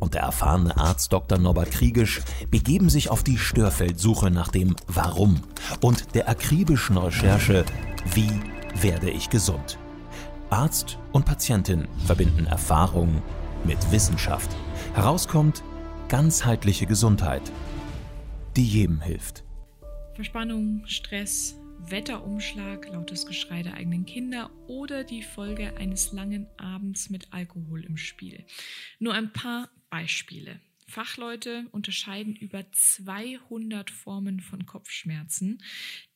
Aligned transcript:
und 0.00 0.14
der 0.14 0.22
erfahrene 0.22 0.76
Arzt 0.76 1.12
Dr. 1.12 1.38
Norbert 1.38 1.70
Kriegisch 1.70 2.20
begeben 2.50 2.90
sich 2.90 3.10
auf 3.10 3.22
die 3.22 3.38
Störfeldsuche 3.38 4.30
nach 4.30 4.48
dem 4.48 4.74
Warum 4.88 5.40
und 5.80 6.14
der 6.14 6.28
akribischen 6.28 6.96
Recherche 6.96 7.64
Wie 8.14 8.32
werde 8.80 9.10
ich 9.10 9.30
gesund? 9.30 9.78
Arzt 10.48 10.98
und 11.12 11.26
Patientin 11.26 11.86
verbinden 12.06 12.46
Erfahrung 12.46 13.22
mit 13.64 13.92
Wissenschaft. 13.92 14.50
Herauskommt 14.94 15.62
ganzheitliche 16.08 16.86
Gesundheit, 16.86 17.42
die 18.56 18.64
jedem 18.64 19.00
hilft. 19.00 19.44
Verspannung, 20.14 20.82
Stress, 20.86 21.54
Wetterumschlag, 21.88 22.88
lautes 22.88 23.26
Geschrei 23.26 23.62
der 23.62 23.74
eigenen 23.74 24.06
Kinder 24.06 24.50
oder 24.66 25.04
die 25.04 25.22
Folge 25.22 25.76
eines 25.76 26.12
langen 26.12 26.46
Abends 26.56 27.10
mit 27.10 27.32
Alkohol 27.32 27.84
im 27.84 27.96
Spiel. 27.96 28.44
Nur 28.98 29.14
ein 29.14 29.32
paar 29.32 29.68
Beispiele. 29.90 30.60
Fachleute 30.90 31.66
unterscheiden 31.70 32.34
über 32.34 32.70
200 32.72 33.90
Formen 33.90 34.40
von 34.40 34.66
Kopfschmerzen, 34.66 35.62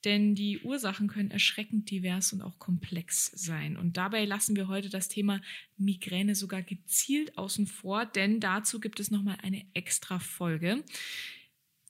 denn 0.05 0.35
die 0.35 0.59
Ursachen 0.61 1.09
können 1.09 1.31
erschreckend 1.31 1.91
divers 1.91 2.33
und 2.33 2.43
auch 2.43 2.59
komplex 2.59 3.27
sein. 3.27 3.77
Und 3.77 3.97
dabei 3.97 4.25
lassen 4.25 4.57
wir 4.57 4.69
heute 4.69 4.91
das 4.91 5.09
Thema 5.09 5.41
Migräne 5.77 6.35
sogar 6.35 6.63
gezielt 6.63 7.39
außen 7.39 7.67
vor, 7.67 8.05
denn 8.05 8.41
dazu 8.41 8.81
gibt 8.81 9.01
es 9.01 9.11
nochmal 9.11 9.39
eine 9.43 9.65
extra 9.75 10.19
Folge. 10.19 10.85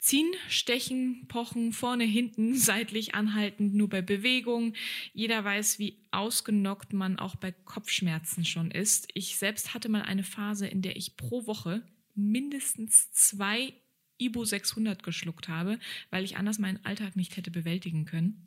Ziehen, 0.05 0.35
stechen, 0.51 1.25
pochen, 1.29 1.73
vorne, 1.73 2.05
hinten, 2.05 2.55
seitlich 2.59 3.15
anhaltend, 3.15 3.73
nur 3.73 3.89
bei 3.89 4.03
Bewegung. 4.03 4.75
Jeder 5.15 5.43
weiß, 5.43 5.79
wie 5.79 5.97
ausgenockt 6.11 6.93
man 6.93 7.19
auch 7.19 7.37
bei 7.37 7.53
Kopfschmerzen 7.53 8.45
schon 8.45 8.71
ist. 8.71 9.09
Ich 9.15 9.39
selbst 9.39 9.73
hatte 9.73 9.89
mal 9.89 10.03
eine 10.03 10.23
Phase, 10.23 10.67
in 10.67 10.83
der 10.83 10.97
ich 10.97 11.17
pro 11.17 11.47
Woche 11.47 11.81
mindestens 12.15 13.13
zwei 13.13 13.73
Ibu 14.19 14.45
600 14.45 15.03
geschluckt 15.03 15.49
habe, 15.49 15.79
weil 16.11 16.23
ich 16.23 16.37
anders 16.37 16.59
meinen 16.59 16.85
Alltag 16.85 17.17
nicht 17.17 17.39
hätte 17.39 17.51
bewältigen 17.51 18.05
können. 18.05 18.47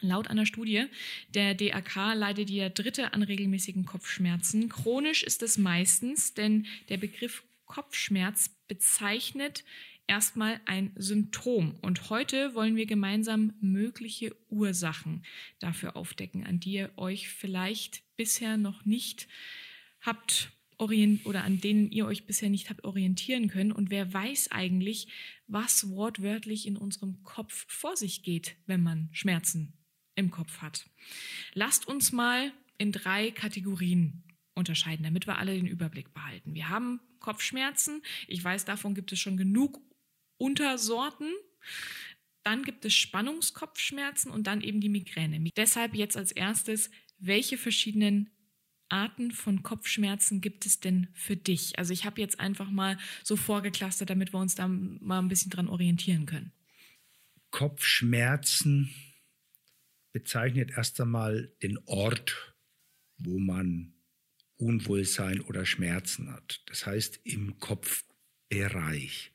Laut 0.00 0.26
einer 0.26 0.44
Studie 0.44 0.86
der 1.28 1.54
DAK 1.54 2.14
leidet 2.16 2.50
jeder 2.50 2.70
Dritte 2.70 3.14
an 3.14 3.22
regelmäßigen 3.22 3.86
Kopfschmerzen. 3.86 4.68
Chronisch 4.68 5.22
ist 5.22 5.44
es 5.44 5.56
meistens, 5.56 6.34
denn 6.34 6.66
der 6.88 6.96
Begriff 6.96 7.44
Kopfschmerz 7.66 8.50
bezeichnet 8.66 9.62
erstmal 10.06 10.60
ein 10.66 10.92
Symptom. 10.96 11.76
Und 11.82 12.10
heute 12.10 12.54
wollen 12.54 12.76
wir 12.76 12.86
gemeinsam 12.86 13.54
mögliche 13.60 14.34
Ursachen 14.48 15.24
dafür 15.58 15.96
aufdecken, 15.96 16.44
an 16.46 16.60
die 16.60 16.74
ihr 16.74 16.92
euch 16.96 17.28
vielleicht 17.28 18.02
bisher 18.16 18.56
noch 18.56 18.84
nicht 18.84 19.28
habt 20.00 20.50
oder 20.78 21.42
an 21.44 21.58
denen 21.58 21.90
ihr 21.90 22.06
euch 22.06 22.26
bisher 22.26 22.50
nicht 22.50 22.68
habt 22.68 22.84
orientieren 22.84 23.48
können. 23.48 23.72
Und 23.72 23.90
wer 23.90 24.12
weiß 24.12 24.50
eigentlich, 24.50 25.08
was 25.46 25.88
wortwörtlich 25.88 26.66
in 26.66 26.76
unserem 26.76 27.22
Kopf 27.22 27.64
vor 27.68 27.96
sich 27.96 28.22
geht, 28.22 28.56
wenn 28.66 28.82
man 28.82 29.08
Schmerzen 29.12 29.72
im 30.16 30.30
Kopf 30.30 30.58
hat. 30.58 30.88
Lasst 31.54 31.88
uns 31.88 32.12
mal 32.12 32.52
in 32.78 32.92
drei 32.92 33.30
Kategorien 33.30 34.22
unterscheiden, 34.54 35.04
damit 35.04 35.26
wir 35.26 35.38
alle 35.38 35.54
den 35.54 35.66
Überblick 35.66 36.12
behalten. 36.12 36.54
Wir 36.54 36.68
haben 36.68 37.00
Kopfschmerzen. 37.20 38.02
Ich 38.28 38.42
weiß, 38.42 38.64
davon 38.64 38.94
gibt 38.94 39.12
es 39.12 39.18
schon 39.18 39.36
genug 39.36 39.80
Untersorten. 40.38 41.32
Dann 42.42 42.62
gibt 42.62 42.84
es 42.84 42.94
Spannungskopfschmerzen 42.94 44.30
und 44.30 44.46
dann 44.46 44.60
eben 44.60 44.80
die 44.80 44.88
Migräne. 44.88 45.50
Deshalb 45.56 45.94
jetzt 45.94 46.16
als 46.16 46.32
erstes, 46.32 46.90
welche 47.18 47.58
verschiedenen 47.58 48.30
Arten 48.88 49.32
von 49.32 49.62
Kopfschmerzen 49.62 50.40
gibt 50.40 50.66
es 50.66 50.80
denn 50.80 51.08
für 51.12 51.36
dich? 51.36 51.78
Also 51.78 51.92
ich 51.92 52.04
habe 52.04 52.20
jetzt 52.20 52.38
einfach 52.38 52.70
mal 52.70 52.98
so 53.24 53.36
vorgeklustert, 53.36 54.10
damit 54.10 54.32
wir 54.32 54.38
uns 54.38 54.54
da 54.54 54.68
mal 54.68 55.18
ein 55.18 55.28
bisschen 55.28 55.50
dran 55.50 55.68
orientieren 55.68 56.26
können. 56.26 56.52
Kopfschmerzen 57.50 58.94
bezeichnet 60.12 60.72
erst 60.76 61.00
einmal 61.00 61.52
den 61.62 61.78
Ort, 61.86 62.54
wo 63.18 63.38
man 63.38 63.94
Unwohlsein 64.56 65.40
oder 65.40 65.66
Schmerzen 65.66 66.32
hat. 66.32 66.62
Das 66.66 66.86
heißt 66.86 67.20
im 67.24 67.58
Kopfbereich. 67.58 69.32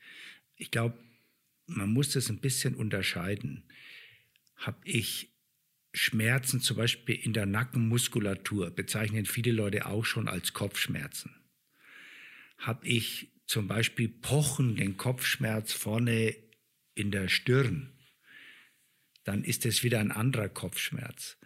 Ich 0.62 0.70
glaube, 0.70 0.96
man 1.66 1.92
muss 1.92 2.12
das 2.12 2.30
ein 2.30 2.38
bisschen 2.38 2.76
unterscheiden. 2.76 3.64
Habe 4.56 4.78
ich 4.84 5.34
Schmerzen 5.92 6.62
zum 6.62 6.78
Beispiel 6.78 7.16
in 7.16 7.34
der 7.34 7.48
Nackenmuskulatur, 7.48 8.70
bezeichnen 8.70 9.26
viele 9.26 9.54
Leute 9.54 9.88
auch 9.88 10.06
schon 10.06 10.28
als 10.28 10.54
Kopfschmerzen. 10.54 11.36
Habe 12.60 12.88
ich 12.88 13.30
zum 13.48 13.68
Beispiel 13.68 14.08
Pochen, 14.08 14.76
den 14.76 14.98
Kopfschmerz 14.98 15.74
vorne 15.74 16.36
in 16.94 17.10
der 17.10 17.28
Stirn, 17.28 17.98
dann 19.24 19.44
ist 19.44 19.66
es 19.66 19.82
wieder 19.82 20.00
ein 20.00 20.12
anderer 20.12 20.48
Kopfschmerz. 20.48 21.38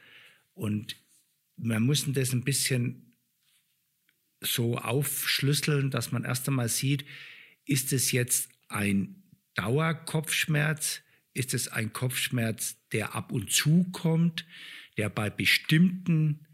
Und 0.54 0.98
man 1.56 1.84
muss 1.84 2.04
das 2.06 2.34
ein 2.34 2.44
bisschen 2.44 3.16
so 4.42 4.78
aufschlüsseln, 4.78 5.90
dass 5.90 6.12
man 6.12 6.26
erst 6.26 6.50
einmal 6.50 6.68
sieht, 6.68 7.06
ist 7.64 7.94
es 7.94 8.12
jetzt 8.12 8.50
ein 8.76 9.24
Dauerkopfschmerz? 9.56 11.02
Ist 11.34 11.54
es 11.54 11.68
ein 11.68 11.92
Kopfschmerz, 11.94 12.78
der 12.92 13.16
ab 13.16 13.32
und 13.32 13.52
zu 13.52 13.86
kommt, 13.92 14.46
der 14.98 15.10
bei 15.10 15.30
bestimmten 15.30 16.46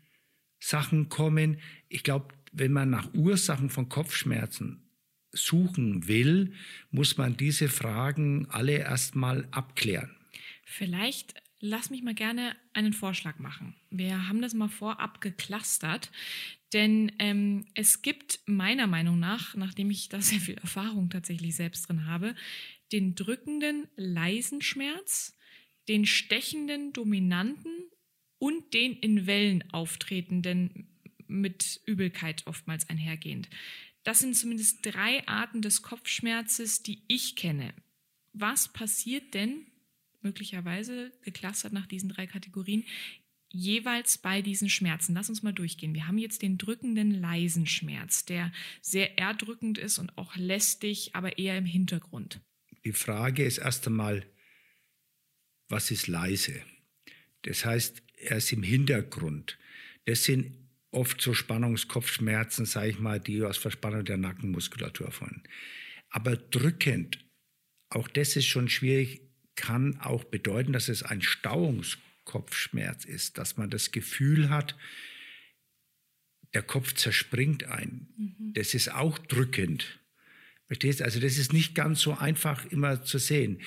Sachen 0.59 1.09
kommen? 1.09 1.59
Ich 1.89 2.03
glaube, 2.03 2.33
wenn 2.51 2.71
man 2.71 2.89
nach 2.89 3.13
Ursachen 3.13 3.69
von 3.69 3.89
Kopfschmerzen 3.89 4.89
suchen 5.31 6.07
will, 6.07 6.53
muss 6.89 7.17
man 7.17 7.37
diese 7.37 7.69
Fragen 7.69 8.47
alle 8.49 8.77
erstmal 8.77 9.47
abklären. 9.51 10.15
Vielleicht 10.65 11.35
lass 11.59 11.89
mich 11.89 12.03
mal 12.03 12.15
gerne 12.15 12.55
einen 12.73 12.93
Vorschlag 12.93 13.39
machen. 13.39 13.75
Wir 13.89 14.27
haben 14.27 14.41
das 14.41 14.53
mal 14.53 14.67
vorab 14.67 15.21
geklustert. 15.21 16.11
Denn 16.73 17.11
ähm, 17.19 17.65
es 17.73 18.01
gibt 18.01 18.39
meiner 18.45 18.87
Meinung 18.87 19.19
nach, 19.19 19.55
nachdem 19.55 19.91
ich 19.91 20.09
da 20.09 20.21
sehr 20.21 20.39
viel 20.39 20.55
Erfahrung 20.55 21.09
tatsächlich 21.09 21.55
selbst 21.55 21.87
drin 21.87 22.05
habe, 22.05 22.35
den 22.91 23.15
drückenden 23.15 23.87
leisen 23.95 24.61
Schmerz, 24.61 25.37
den 25.87 26.05
stechenden 26.05 26.93
dominanten 26.93 27.89
und 28.37 28.73
den 28.73 28.93
in 28.93 29.27
Wellen 29.27 29.63
auftretenden 29.71 30.87
mit 31.27 31.81
Übelkeit 31.85 32.45
oftmals 32.47 32.89
einhergehend. 32.89 33.49
Das 34.03 34.19
sind 34.19 34.35
zumindest 34.35 34.85
drei 34.85 35.25
Arten 35.27 35.61
des 35.61 35.81
Kopfschmerzes, 35.81 36.83
die 36.83 37.03
ich 37.07 37.35
kenne. 37.35 37.73
Was 38.33 38.71
passiert 38.71 39.33
denn, 39.33 39.67
möglicherweise 40.21 41.11
geklustert 41.21 41.73
nach 41.73 41.85
diesen 41.85 42.09
drei 42.09 42.27
Kategorien, 42.27 42.83
jeweils 43.51 44.17
bei 44.17 44.41
diesen 44.41 44.69
Schmerzen. 44.69 45.13
Lass 45.13 45.29
uns 45.29 45.43
mal 45.43 45.53
durchgehen. 45.53 45.93
Wir 45.93 46.07
haben 46.07 46.17
jetzt 46.17 46.41
den 46.41 46.57
drückenden 46.57 47.11
leisen 47.11 47.67
Schmerz, 47.67 48.25
der 48.25 48.51
sehr 48.81 49.17
erdrückend 49.17 49.77
ist 49.77 49.99
und 49.99 50.17
auch 50.17 50.35
lästig, 50.35 51.11
aber 51.13 51.37
eher 51.37 51.57
im 51.57 51.65
Hintergrund. 51.65 52.41
Die 52.83 52.93
Frage 52.93 53.43
ist 53.43 53.59
erst 53.59 53.85
einmal, 53.87 54.25
was 55.69 55.91
ist 55.91 56.07
leise? 56.07 56.61
Das 57.43 57.65
heißt, 57.65 58.01
er 58.17 58.37
ist 58.37 58.51
im 58.51 58.63
Hintergrund. 58.63 59.57
Das 60.05 60.23
sind 60.23 60.53
oft 60.91 61.21
so 61.21 61.33
Spannungskopfschmerzen, 61.33 62.65
sage 62.65 62.89
ich 62.89 62.99
mal, 62.99 63.19
die 63.19 63.43
aus 63.43 63.57
Verspannung 63.57 64.05
der 64.05 64.17
Nackenmuskulatur 64.17 65.11
fallen. 65.11 65.43
Aber 66.09 66.35
drückend, 66.35 67.23
auch 67.89 68.07
das 68.07 68.35
ist 68.35 68.47
schon 68.47 68.67
schwierig, 68.67 69.21
kann 69.55 69.99
auch 70.01 70.23
bedeuten, 70.23 70.73
dass 70.73 70.89
es 70.89 71.03
ein 71.03 71.21
Stauungskopf 71.21 72.10
Kopfschmerz 72.23 73.05
ist, 73.05 73.37
dass 73.37 73.57
man 73.57 73.69
das 73.69 73.91
Gefühl 73.91 74.49
hat, 74.49 74.75
der 76.53 76.63
Kopf 76.63 76.93
zerspringt 76.93 77.65
ein. 77.65 78.07
Mhm. 78.17 78.53
Das 78.53 78.73
ist 78.73 78.93
auch 78.93 79.17
drückend. 79.17 79.99
Verstehst? 80.67 81.01
Also 81.01 81.19
das 81.19 81.37
ist 81.37 81.53
nicht 81.53 81.75
ganz 81.75 81.99
so 81.99 82.13
einfach 82.13 82.65
immer 82.65 83.03
zu 83.03 83.17
sehen. 83.17 83.61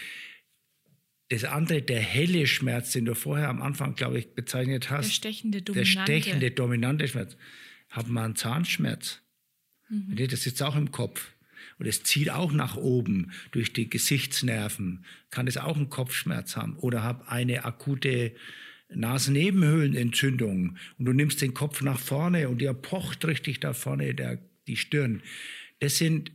Das 1.28 1.44
andere, 1.44 1.82
der 1.82 2.00
helle 2.00 2.46
Schmerz, 2.46 2.92
den 2.92 3.04
du 3.04 3.14
vorher 3.14 3.48
am 3.48 3.62
Anfang, 3.62 3.94
glaube 3.94 4.18
ich, 4.18 4.34
bezeichnet 4.34 4.90
hast. 4.90 5.08
Der 5.08 5.12
stechende, 5.12 5.62
dominante. 5.62 6.04
Der 6.04 6.20
stechende, 6.20 6.50
dominante 6.50 7.08
Schmerz. 7.08 7.36
Hat 7.90 8.08
man 8.08 8.24
einen 8.24 8.36
Zahnschmerz. 8.36 9.20
Mhm. 9.88 10.16
Das 10.28 10.42
sitzt 10.42 10.62
auch 10.62 10.76
im 10.76 10.92
Kopf. 10.92 11.33
Und 11.78 11.86
es 11.86 12.02
zieht 12.02 12.30
auch 12.30 12.52
nach 12.52 12.76
oben 12.76 13.32
durch 13.50 13.72
die 13.72 13.88
Gesichtsnerven. 13.88 15.04
Kann 15.30 15.46
es 15.46 15.56
auch 15.56 15.76
einen 15.76 15.90
Kopfschmerz 15.90 16.56
haben 16.56 16.76
oder 16.76 17.02
habe 17.02 17.28
eine 17.28 17.64
akute 17.64 18.32
Nasennebenhöhlenentzündung 18.90 20.76
und 20.98 21.04
du 21.04 21.12
nimmst 21.12 21.40
den 21.40 21.54
Kopf 21.54 21.82
nach 21.82 21.98
vorne 21.98 22.48
und 22.48 22.58
dir 22.58 22.74
pocht 22.74 23.24
richtig 23.24 23.60
da 23.60 23.72
vorne 23.72 24.14
der, 24.14 24.38
die 24.66 24.76
Stirn. 24.76 25.22
Das 25.80 25.98
sind, 25.98 26.32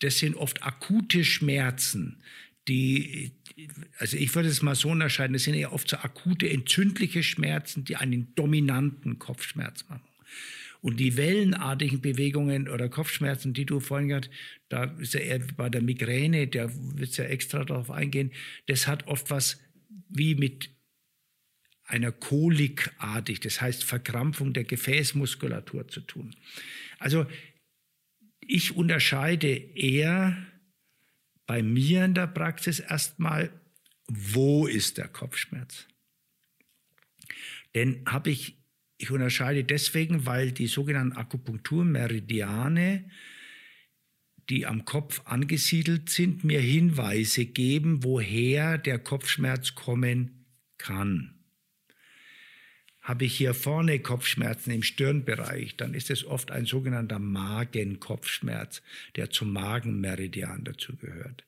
das 0.00 0.18
sind 0.18 0.36
oft 0.36 0.62
akute 0.62 1.24
Schmerzen, 1.24 2.22
die, 2.68 3.32
also 3.98 4.16
ich 4.16 4.34
würde 4.34 4.48
es 4.48 4.62
mal 4.62 4.74
so 4.74 4.90
unterscheiden, 4.90 5.32
das 5.32 5.42
sind 5.44 5.54
eher 5.54 5.72
oft 5.72 5.88
so 5.88 5.96
akute 5.96 6.48
entzündliche 6.48 7.22
Schmerzen, 7.22 7.84
die 7.84 7.96
einen 7.96 8.34
dominanten 8.34 9.18
Kopfschmerz 9.18 9.88
machen. 9.88 10.11
Und 10.82 10.98
die 10.98 11.16
wellenartigen 11.16 12.00
Bewegungen 12.00 12.68
oder 12.68 12.88
Kopfschmerzen, 12.88 13.54
die 13.54 13.64
du 13.64 13.80
vorhin 13.80 14.08
gehabt 14.08 14.30
da 14.68 14.84
ist 14.84 15.14
ja 15.14 15.20
eher 15.20 15.38
bei 15.56 15.68
der 15.68 15.80
Migräne, 15.80 16.48
da 16.48 16.68
wird 16.72 17.16
ja 17.16 17.24
extra 17.24 17.64
darauf 17.64 17.90
eingehen, 17.90 18.32
das 18.66 18.86
hat 18.86 19.06
oft 19.06 19.30
was 19.30 19.60
wie 20.08 20.34
mit 20.34 20.70
einer 21.84 22.10
Kolikartig, 22.10 23.40
das 23.40 23.60
heißt 23.60 23.84
Verkrampfung 23.84 24.52
der 24.54 24.64
Gefäßmuskulatur 24.64 25.88
zu 25.88 26.00
tun. 26.00 26.34
Also 26.98 27.26
ich 28.40 28.74
unterscheide 28.76 29.48
eher 29.48 30.36
bei 31.46 31.62
mir 31.62 32.04
in 32.04 32.14
der 32.14 32.28
Praxis 32.28 32.80
erstmal, 32.80 33.52
wo 34.08 34.66
ist 34.66 34.98
der 34.98 35.08
Kopfschmerz? 35.08 35.86
Denn 37.74 38.02
habe 38.06 38.30
ich, 38.30 38.56
ich 39.02 39.10
unterscheide 39.10 39.64
deswegen, 39.64 40.26
weil 40.26 40.52
die 40.52 40.68
sogenannten 40.68 41.16
Akupunkturmeridiane, 41.16 43.10
die 44.48 44.64
am 44.64 44.84
Kopf 44.84 45.22
angesiedelt 45.24 46.08
sind, 46.08 46.44
mir 46.44 46.60
Hinweise 46.60 47.46
geben, 47.46 48.04
woher 48.04 48.78
der 48.78 49.00
Kopfschmerz 49.00 49.74
kommen 49.74 50.46
kann. 50.78 51.34
Habe 53.00 53.24
ich 53.24 53.36
hier 53.36 53.54
vorne 53.54 53.98
Kopfschmerzen 53.98 54.70
im 54.70 54.84
Stirnbereich, 54.84 55.76
dann 55.76 55.94
ist 55.94 56.08
es 56.08 56.24
oft 56.24 56.52
ein 56.52 56.66
sogenannter 56.66 57.18
Magenkopfschmerz, 57.18 58.82
der 59.16 59.30
zum 59.30 59.52
Magenmeridian 59.52 60.62
dazugehört. 60.62 61.44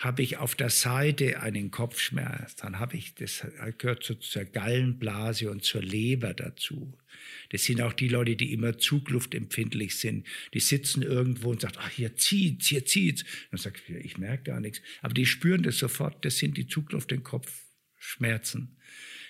Habe 0.00 0.22
ich 0.22 0.38
auf 0.38 0.54
der 0.54 0.70
Seite 0.70 1.42
einen 1.42 1.70
Kopfschmerz, 1.70 2.56
dann 2.56 2.78
habe 2.78 2.96
ich, 2.96 3.14
das 3.16 3.46
gehört 3.76 4.02
so 4.02 4.14
zur 4.14 4.46
Gallenblase 4.46 5.50
und 5.50 5.62
zur 5.62 5.82
Leber 5.82 6.32
dazu. 6.32 6.96
Das 7.50 7.64
sind 7.64 7.82
auch 7.82 7.92
die 7.92 8.08
Leute, 8.08 8.34
die 8.34 8.54
immer 8.54 8.78
zugluftempfindlich 8.78 9.98
sind. 9.98 10.26
Die 10.54 10.60
sitzen 10.60 11.02
irgendwo 11.02 11.50
und 11.50 11.60
sagen, 11.60 11.76
ach, 11.78 11.90
hier 11.90 12.16
zieht's, 12.16 12.68
hier 12.68 12.86
zieht's. 12.86 13.24
Dann 13.50 13.58
sagt 13.58 13.82
ich, 13.90 14.16
merke 14.16 14.44
gar 14.44 14.60
nichts. 14.60 14.80
Aber 15.02 15.12
die 15.12 15.26
spüren 15.26 15.62
das 15.62 15.76
sofort, 15.76 16.24
das 16.24 16.38
sind 16.38 16.56
die 16.56 16.66
Zugluft 16.66 17.10
den 17.10 17.22
Kopfschmerzen. 17.22 18.78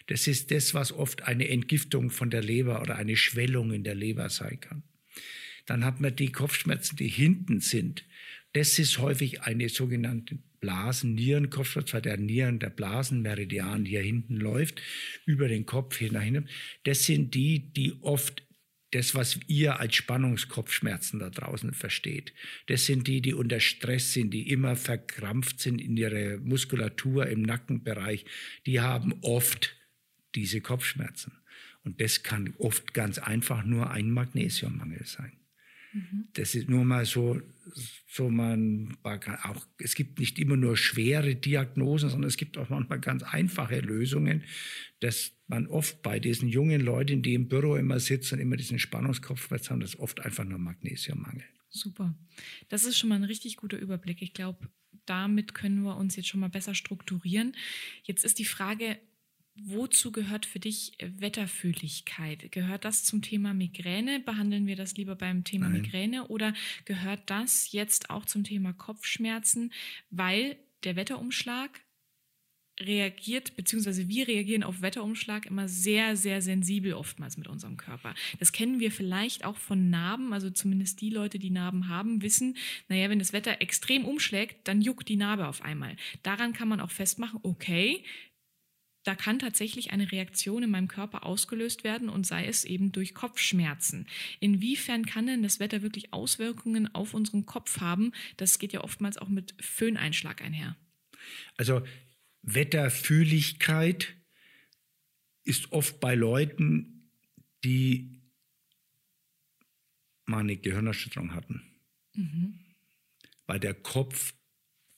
Das 0.07 0.29
ist 0.29 0.53
das, 0.53 0.73
was 0.73 0.93
oft 0.93 1.23
eine 1.23 1.49
Entgiftung 1.49 2.11
von 2.11 2.31
der 2.31 2.45
Leber 2.45 2.81
oder 2.81 2.95
eine 2.95 3.17
Schwellung 3.17 3.73
in 3.73 3.83
der 3.83 3.97
Leber 3.97 4.31
sein 4.31 4.61
kann. 4.61 4.85
Dann 5.67 5.85
hat 5.85 6.01
man 6.01 6.15
die 6.15 6.31
Kopfschmerzen, 6.31 6.95
die 6.95 7.09
hinten 7.09 7.59
sind. 7.59 8.05
Das 8.53 8.79
ist 8.79 8.99
häufig 8.99 9.43
eine 9.43 9.69
sogenannte 9.69 10.39
Blasen-Nierenkopfschmerz, 10.61 11.93
weil 11.95 12.03
der 12.03 12.17
Nieren, 12.17 12.59
der 12.59 12.71
Blasenmeridian 12.71 13.85
hier 13.85 14.03
hinten 14.03 14.37
läuft, 14.37 14.81
über 15.27 15.49
den 15.49 15.67
Kopf 15.67 15.97
hinein. 15.97 16.49
Das 16.85 17.05
sind 17.05 17.35
die, 17.35 17.73
die 17.73 17.95
oft 18.03 18.43
das, 18.93 19.15
was 19.15 19.39
ihr 19.47 19.79
als 19.79 19.95
Spannungskopfschmerzen 19.95 21.21
da 21.21 21.31
draußen 21.31 21.73
versteht. 21.73 22.33
Das 22.67 22.87
sind 22.87 23.07
die, 23.07 23.21
die 23.21 23.35
unter 23.35 23.61
Stress 23.61 24.13
sind, 24.13 24.33
die 24.33 24.51
immer 24.51 24.77
verkrampft 24.77 25.61
sind 25.61 25.81
in 25.81 25.97
ihrer 25.97 26.39
Muskulatur 26.39 27.27
im 27.27 27.43
Nackenbereich. 27.43 28.25
Die 28.67 28.81
haben 28.81 29.15
oft 29.23 29.77
diese 30.35 30.61
Kopfschmerzen. 30.61 31.33
Und 31.85 32.01
das 32.01 32.23
kann 32.23 32.55
oft 32.59 32.93
ganz 32.93 33.19
einfach 33.19 33.65
nur 33.65 33.91
ein 33.91 34.11
Magnesiummangel 34.11 35.07
sein. 35.07 35.40
Mhm. 35.93 36.29
Das 36.35 36.55
ist 36.55 36.69
nur 36.69 36.85
mal 36.85 37.05
so, 37.05 37.41
so 38.09 38.31
man 38.31 38.97
auch, 39.03 39.67
es 39.79 39.95
gibt 39.95 40.19
nicht 40.19 40.39
immer 40.39 40.57
nur 40.57 40.77
schwere 40.77 41.35
Diagnosen, 41.35 42.11
sondern 42.11 42.29
es 42.29 42.37
gibt 42.37 42.59
auch 42.59 42.69
manchmal 42.69 43.01
ganz 43.01 43.23
einfache 43.23 43.81
Lösungen, 43.81 44.45
dass 45.01 45.33
man 45.49 45.67
oft 45.67 46.03
bei 46.03 46.21
diesen 46.21 46.49
jungen 46.49 46.81
Leuten, 46.81 47.23
die 47.23 47.35
im 47.35 47.49
Büro 47.49 47.77
immer 47.77 47.99
sitzen 47.99 48.35
und 48.35 48.41
immer 48.41 48.57
diesen 48.57 48.79
Spannungskopfschmerz 48.79 49.71
haben, 49.71 49.81
das 49.81 49.95
ist 49.95 50.01
oft 50.01 50.21
einfach 50.21 50.45
nur 50.45 50.59
Magnesiummangel. 50.59 51.45
Super. 51.71 52.15
Das 52.69 52.85
ist 52.85 52.99
schon 52.99 53.09
mal 53.09 53.17
ein 53.17 53.25
richtig 53.25 53.57
guter 53.57 53.79
Überblick. 53.79 54.23
Ich 54.23 54.33
glaube, 54.33 54.69
damit 55.07 55.55
können 55.55 55.83
wir 55.83 55.97
uns 55.97 56.17
jetzt 56.17 56.29
schon 56.29 56.41
mal 56.41 56.49
besser 56.49 56.75
strukturieren. 56.75 57.57
Jetzt 58.03 58.25
ist 58.25 58.39
die 58.39 58.45
Frage, 58.45 58.99
Wozu 59.63 60.11
gehört 60.11 60.47
für 60.47 60.59
dich 60.59 60.93
Wetterfühligkeit? 61.01 62.51
Gehört 62.51 62.85
das 62.85 63.05
zum 63.05 63.21
Thema 63.21 63.53
Migräne? 63.53 64.21
Behandeln 64.21 64.67
wir 64.67 64.77
das 64.77 64.97
lieber 64.97 65.17
beim 65.17 65.45
Thema 65.45 65.69
Nein. 65.69 65.83
Migräne 65.83 66.29
oder 66.29 66.55
gehört 66.85 67.23
das 67.27 67.73
jetzt 67.73 68.11
auch 68.11 68.25
zum 68.25 68.45
Thema 68.45 68.73
Kopfschmerzen, 68.73 69.73
weil 70.11 70.57
der 70.85 70.97
Wetterumschlag 70.97 71.81
reagiert, 72.81 73.57
beziehungsweise 73.57 74.09
wir 74.09 74.27
reagieren 74.27 74.63
auf 74.63 74.81
Wetterumschlag 74.81 75.47
immer 75.47 75.69
sehr, 75.69 76.17
sehr 76.17 76.41
sensibel 76.41 76.95
oftmals 76.95 77.37
mit 77.37 77.47
unserem 77.47 77.77
Körper. 77.77 78.15
Das 78.39 78.53
kennen 78.53 78.81
wir 78.81 78.91
vielleicht 78.91 79.45
auch 79.45 79.57
von 79.57 79.91
Narben, 79.91 80.33
also 80.33 80.51
zumindest 80.51 81.01
die 81.01 81.11
Leute, 81.11 81.39
die 81.39 81.51
Narben 81.51 81.89
haben, 81.89 82.23
wissen, 82.23 82.57
naja, 82.89 83.11
wenn 83.11 83.19
das 83.19 83.33
Wetter 83.33 83.61
extrem 83.61 84.05
umschlägt, 84.05 84.67
dann 84.67 84.81
juckt 84.81 85.09
die 85.09 85.17
Narbe 85.17 85.47
auf 85.47 85.63
einmal. 85.63 85.97
Daran 86.23 86.53
kann 86.53 86.69
man 86.69 86.81
auch 86.81 86.91
festmachen, 86.91 87.41
okay, 87.43 88.03
da 89.05 89.15
kann 89.15 89.39
tatsächlich 89.39 89.93
eine 89.93 90.13
Reaktion 90.13 90.63
in 90.63 90.71
meinem 90.71 90.89
Körper 90.89 91.25
ausgelöst 91.25 91.85
werden 91.85 92.09
und 92.09 92.27
sei 92.27 92.47
es 92.47 92.65
eben 92.65 92.93
durch 92.93 93.15
Kopfschmerzen. 93.15 94.07
Inwiefern 94.41 95.07
kann 95.07 95.27
denn 95.27 95.43
das 95.43 95.59
Wetter 95.59 95.83
wirklich 95.83 96.13
Auswirkungen 96.13 96.95
auf 96.95 97.15
unseren 97.15 97.47
Kopf 97.47 97.81
haben? 97.81 98.13
Das 98.37 98.59
geht 98.59 98.73
ja 98.73 98.83
oftmals 98.83 99.17
auch 99.17 99.29
mit 99.29 99.55
Föhneinschlag 99.61 100.43
einher. 100.43 100.77
Also 101.57 101.83
Wetterfühligkeit 102.43 104.15
ist 105.45 105.73
oft 105.73 106.01
bei 106.01 106.15
Leuten, 106.15 107.11
die 107.65 108.21
mal 110.27 110.41
eine 110.41 110.57
Gehirnerschütterung 110.57 111.35
hatten. 111.35 111.63
Mhm. 112.15 112.61
Weil 113.47 113.61
der 113.61 113.75
Kopf 113.75 114.35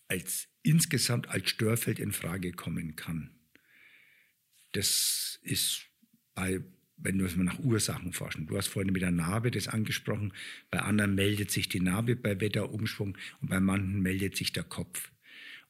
als 0.08 0.48
insgesamt 0.62 1.28
als 1.28 1.48
Störfeld 1.48 1.98
in 1.98 2.12
Frage 2.12 2.52
kommen 2.52 2.96
kann. 2.96 3.30
Das 4.72 5.38
ist 5.42 5.86
bei, 6.34 6.60
wenn 6.96 7.20
wir 7.20 7.44
nach 7.44 7.58
Ursachen 7.58 8.12
forschen. 8.12 8.46
Du 8.46 8.56
hast 8.56 8.68
vorhin 8.68 8.92
mit 8.92 9.02
der 9.02 9.10
Narbe 9.10 9.50
das 9.50 9.68
angesprochen. 9.68 10.32
Bei 10.70 10.80
anderen 10.80 11.14
meldet 11.14 11.50
sich 11.50 11.68
die 11.68 11.80
Narbe 11.80 12.16
bei 12.16 12.40
Wetterumschwung 12.40 13.16
und 13.40 13.48
bei 13.48 13.60
manchen 13.60 14.00
meldet 14.00 14.36
sich 14.36 14.52
der 14.52 14.64
Kopf. 14.64 15.10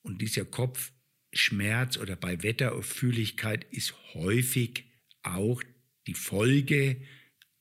Und 0.02 0.20
dieser 0.20 0.44
Kopfschmerz 0.44 1.96
oder 1.96 2.16
bei 2.16 2.42
Wetterfühligkeit 2.42 3.66
ist 3.70 3.94
häufig 4.14 4.84
auch 5.22 5.62
die 6.06 6.14
Folge 6.14 7.02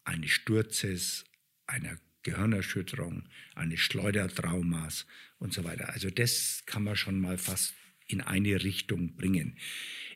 eines 0.03 0.31
Sturzes, 0.31 1.25
einer 1.67 1.97
Gehirnerschütterung, 2.23 3.23
eines 3.55 3.79
Schleudertraumas 3.79 5.05
und 5.37 5.53
so 5.53 5.63
weiter. 5.63 5.89
Also 5.89 6.09
das 6.09 6.63
kann 6.65 6.83
man 6.83 6.95
schon 6.95 7.19
mal 7.19 7.37
fast 7.37 7.73
in 8.11 8.21
eine 8.21 8.63
Richtung 8.63 9.15
bringen. 9.15 9.55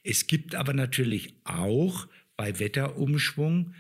Es 0.04 0.28
gibt 0.28 0.56
aber 0.56 0.74
natürlich 0.74 1.36
auch 1.44 2.08
bei 2.38 2.60
Wetterumschwung 2.60 3.74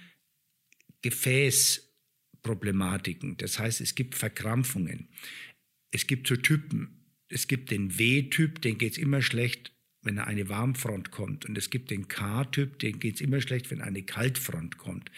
Gefäßproblematiken. 1.01 3.37
Das 3.37 3.59
heißt, 3.59 3.81
es 3.81 3.93
gibt 3.93 4.15
Verkrampfungen. 4.15 5.09
Es 5.91 6.07
gibt 6.07 6.27
so 6.27 6.35
Typen. 6.35 7.05
Es 7.27 7.47
gibt 7.47 7.69
den 7.71 7.99
W-Typ, 7.99 8.61
den 8.61 8.77
geht 8.77 8.93
es 8.93 8.97
immer 8.97 9.21
schlecht, 9.21 9.74
wenn 10.05 10.19
eine 10.19 10.49
Warmfront 10.49 11.11
kommt. 11.11 11.45
Und 11.45 11.57
es 11.57 11.69
gibt 11.69 11.91
den 11.91 12.07
K-Typ, 12.07 12.79
den 12.79 12.99
es 13.01 13.21
immer 13.21 13.41
schlecht, 13.41 13.71
wenn 13.71 13.81
eine 13.81 14.03
Kaltfront 14.03 14.77
kommt. 14.77 15.11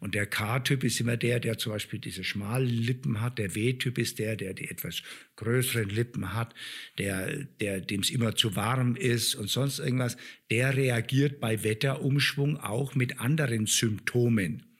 Und 0.00 0.14
der 0.14 0.26
K-Typ 0.26 0.84
ist 0.84 1.00
immer 1.00 1.16
der, 1.16 1.40
der 1.40 1.58
zum 1.58 1.72
Beispiel 1.72 1.98
diese 1.98 2.24
schmalen 2.24 2.68
Lippen 2.68 3.20
hat. 3.20 3.38
Der 3.38 3.54
W-Typ 3.54 3.98
ist 3.98 4.18
der, 4.18 4.36
der 4.36 4.54
die 4.54 4.68
etwas 4.68 5.02
größeren 5.36 5.88
Lippen 5.88 6.34
hat, 6.34 6.54
der, 6.98 7.44
der 7.60 7.80
dem 7.80 8.00
es 8.00 8.10
immer 8.10 8.34
zu 8.34 8.56
warm 8.56 8.96
ist 8.96 9.34
und 9.34 9.48
sonst 9.48 9.78
irgendwas. 9.78 10.16
Der 10.50 10.76
reagiert 10.76 11.40
bei 11.40 11.62
Wetterumschwung 11.62 12.58
auch 12.58 12.94
mit 12.94 13.20
anderen 13.20 13.66
Symptomen. 13.66 14.71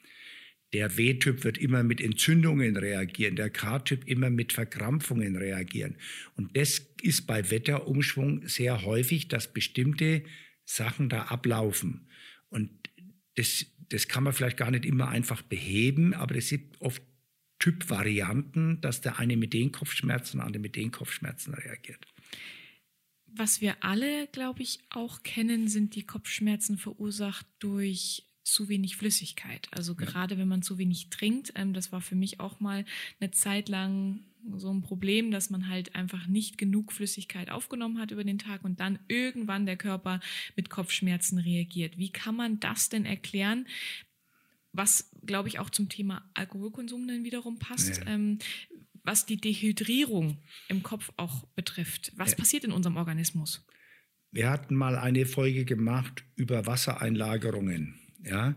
Der 0.73 0.97
W-Typ 0.97 1.45
wird 1.45 1.59
immer 1.59 1.83
mit 1.83 2.01
Entzündungen 2.01 2.77
reagieren, 2.77 3.37
der 3.37 3.51
K-Typ 3.51 4.07
immer 4.09 4.31
mit 4.31 4.53
Verkrampfungen 4.53 5.37
reagieren. 5.37 5.97
Und 6.37 6.57
das 6.57 6.87
ist 7.03 7.27
bei 7.27 7.51
Wetterumschwung 7.51 8.49
sehr 8.49 8.83
häufig, 8.83 9.29
dass 9.29 9.53
bestimmte 9.53 10.23
Sachen 10.65 11.09
da 11.09 11.25
ablaufen. 11.25 12.09
Und 12.49 12.71
das, 13.35 13.67
das 13.91 14.09
kann 14.09 14.25
man 14.25 14.33
vielleicht 14.33 14.57
gar 14.57 14.71
nicht 14.71 14.87
immer 14.87 15.09
einfach 15.09 15.43
beheben, 15.43 16.15
aber 16.15 16.37
es 16.37 16.49
sind 16.49 16.81
oft 16.81 17.03
Typvarianten, 17.59 18.81
dass 18.81 19.03
der 19.03 19.19
eine 19.19 19.37
mit 19.37 19.53
den 19.53 19.73
Kopfschmerzen, 19.73 20.39
der 20.39 20.47
andere 20.47 20.63
mit 20.63 20.75
den 20.75 20.91
Kopfschmerzen 20.91 21.55
reagiert. 21.55 22.05
Was 23.27 23.61
wir 23.61 23.83
alle, 23.85 24.27
glaube 24.29 24.63
ich, 24.63 24.81
auch 24.91 25.23
kennen, 25.23 25.69
sind 25.69 25.95
die 25.95 26.05
Kopfschmerzen 26.05 26.77
verursacht 26.77 27.47
durch 27.61 28.25
zu 28.43 28.69
wenig 28.69 28.97
Flüssigkeit. 28.97 29.69
Also 29.71 29.95
gerade 29.95 30.39
wenn 30.39 30.49
man 30.49 30.63
zu 30.63 30.79
wenig 30.79 31.11
trinkt, 31.11 31.53
ähm, 31.55 31.73
das 31.73 31.93
war 31.93 32.01
für 32.01 32.15
mich 32.15 32.41
auch 32.41 32.61
mal 32.61 32.85
eine 33.21 33.31
Zeit 33.31 33.69
lang 33.69 34.21
so 34.57 34.73
ein 34.73 34.83
Problem, 34.83 35.31
dass 35.31 35.51
man 35.51 35.69
halt 35.69 35.95
einfach 35.95 36.27
nicht 36.27 36.59
genug 36.59 36.93
Flüssigkeit 36.93 37.51
aufgenommen 37.51 37.99
hat 37.99 38.11
über 38.11 38.25
den 38.25 38.39
Tag 38.39 38.65
und 38.65 38.81
dann 38.81 38.99
irgendwann 39.07 39.67
der 39.67 39.77
Körper 39.77 40.21
mit 40.57 40.69
Kopfschmerzen 40.69 41.39
reagiert. 41.39 41.97
Wie 41.97 42.11
kann 42.11 42.35
man 42.35 42.59
das 42.59 42.89
denn 42.89 43.05
erklären? 43.05 43.67
Was, 44.73 45.11
glaube 45.25 45.49
ich, 45.49 45.59
auch 45.59 45.71
zum 45.71 45.89
Thema 45.89 46.29
Alkoholkonsum 46.35 47.07
dann 47.07 47.25
wiederum 47.25 47.59
passt. 47.59 47.99
Ja. 47.99 48.07
Ähm, 48.07 48.39
was 49.05 49.27
die 49.27 49.37
Dehydrierung 49.37 50.39
im 50.69 50.83
Kopf 50.83 51.13
auch 51.17 51.45
betrifft. 51.57 52.13
Was 52.17 52.33
ja. 52.33 52.37
passiert 52.37 52.65
in 52.65 52.73
unserem 52.73 52.97
Organismus? 52.97 53.67
Wir 54.31 54.49
hatten 54.49 54.75
mal 54.75 54.97
eine 54.97 55.27
Folge 55.27 55.65
gemacht 55.65 56.25
über 56.37 56.67
Wassereinlagerungen. 56.67 58.02
Ja, 58.25 58.55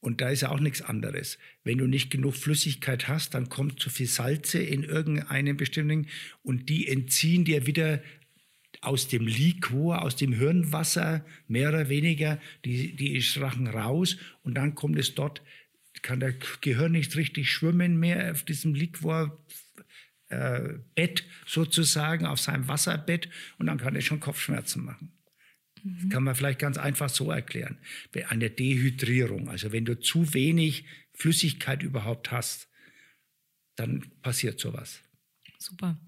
und 0.00 0.20
da 0.20 0.28
ist 0.28 0.42
ja 0.42 0.50
auch 0.50 0.60
nichts 0.60 0.82
anderes. 0.82 1.38
Wenn 1.64 1.78
du 1.78 1.86
nicht 1.86 2.10
genug 2.10 2.36
Flüssigkeit 2.36 3.08
hast, 3.08 3.34
dann 3.34 3.48
kommt 3.48 3.80
zu 3.80 3.90
viel 3.90 4.06
Salze 4.06 4.60
in 4.60 4.84
irgendeinem 4.84 5.56
bestimmten 5.56 6.06
und 6.42 6.68
die 6.68 6.86
entziehen 6.86 7.44
dir 7.44 7.66
wieder 7.66 8.00
aus 8.80 9.08
dem 9.08 9.26
Liquor, 9.26 10.02
aus 10.02 10.14
dem 10.14 10.32
Hirnwasser, 10.32 11.24
mehr 11.48 11.70
oder 11.70 11.88
weniger, 11.88 12.40
die, 12.64 12.94
die 12.94 13.20
Schrachen 13.22 13.66
raus 13.66 14.16
und 14.42 14.54
dann 14.54 14.76
kommt 14.76 14.98
es 14.98 15.14
dort, 15.14 15.42
kann 16.02 16.20
der 16.20 16.34
Gehirn 16.60 16.92
nicht 16.92 17.16
richtig 17.16 17.50
schwimmen 17.50 17.98
mehr 17.98 18.30
auf 18.30 18.44
diesem 18.44 18.74
Liquor. 18.74 19.36
Äh, 20.28 20.74
Bett 20.94 21.24
sozusagen, 21.46 22.26
auf 22.26 22.38
seinem 22.38 22.68
Wasserbett 22.68 23.30
und 23.56 23.66
dann 23.66 23.78
kann 23.78 23.96
er 23.96 24.02
schon 24.02 24.20
Kopfschmerzen 24.20 24.84
machen. 24.84 25.17
Das 25.84 26.10
kann 26.10 26.24
man 26.24 26.34
vielleicht 26.34 26.58
ganz 26.58 26.78
einfach 26.78 27.08
so 27.08 27.30
erklären. 27.30 27.78
Eine 28.28 28.50
Dehydrierung, 28.50 29.48
also 29.48 29.72
wenn 29.72 29.84
du 29.84 29.98
zu 29.98 30.34
wenig 30.34 30.84
Flüssigkeit 31.12 31.82
überhaupt 31.82 32.30
hast, 32.30 32.68
dann 33.76 34.04
passiert 34.22 34.58
sowas. 34.58 35.00
Super. 35.58 35.98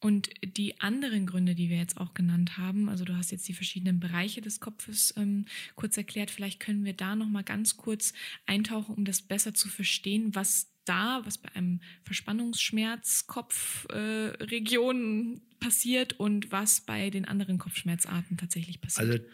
Und 0.00 0.30
die 0.42 0.80
anderen 0.80 1.26
Gründe, 1.26 1.54
die 1.54 1.70
wir 1.70 1.76
jetzt 1.76 1.96
auch 1.96 2.12
genannt 2.12 2.58
haben, 2.58 2.88
also 2.88 3.04
du 3.04 3.16
hast 3.16 3.30
jetzt 3.30 3.46
die 3.46 3.54
verschiedenen 3.54 4.00
Bereiche 4.00 4.40
des 4.40 4.58
Kopfes 4.58 5.14
ähm, 5.16 5.44
kurz 5.76 5.96
erklärt, 5.96 6.32
vielleicht 6.32 6.58
können 6.58 6.84
wir 6.84 6.92
da 6.92 7.14
noch 7.14 7.28
mal 7.28 7.44
ganz 7.44 7.76
kurz 7.76 8.12
eintauchen, 8.44 8.96
um 8.96 9.04
das 9.04 9.22
besser 9.22 9.54
zu 9.54 9.68
verstehen, 9.68 10.34
was 10.34 10.71
da, 10.84 11.22
was 11.24 11.38
bei 11.38 11.54
einem 11.54 11.80
Verspannungsschmerz 12.04 13.26
Kopfregion 13.26 15.36
äh, 15.36 15.40
passiert 15.60 16.18
und 16.18 16.52
was 16.52 16.80
bei 16.80 17.10
den 17.10 17.24
anderen 17.24 17.58
Kopfschmerzarten 17.58 18.36
tatsächlich 18.36 18.80
passiert. 18.80 19.10
Also 19.10 19.24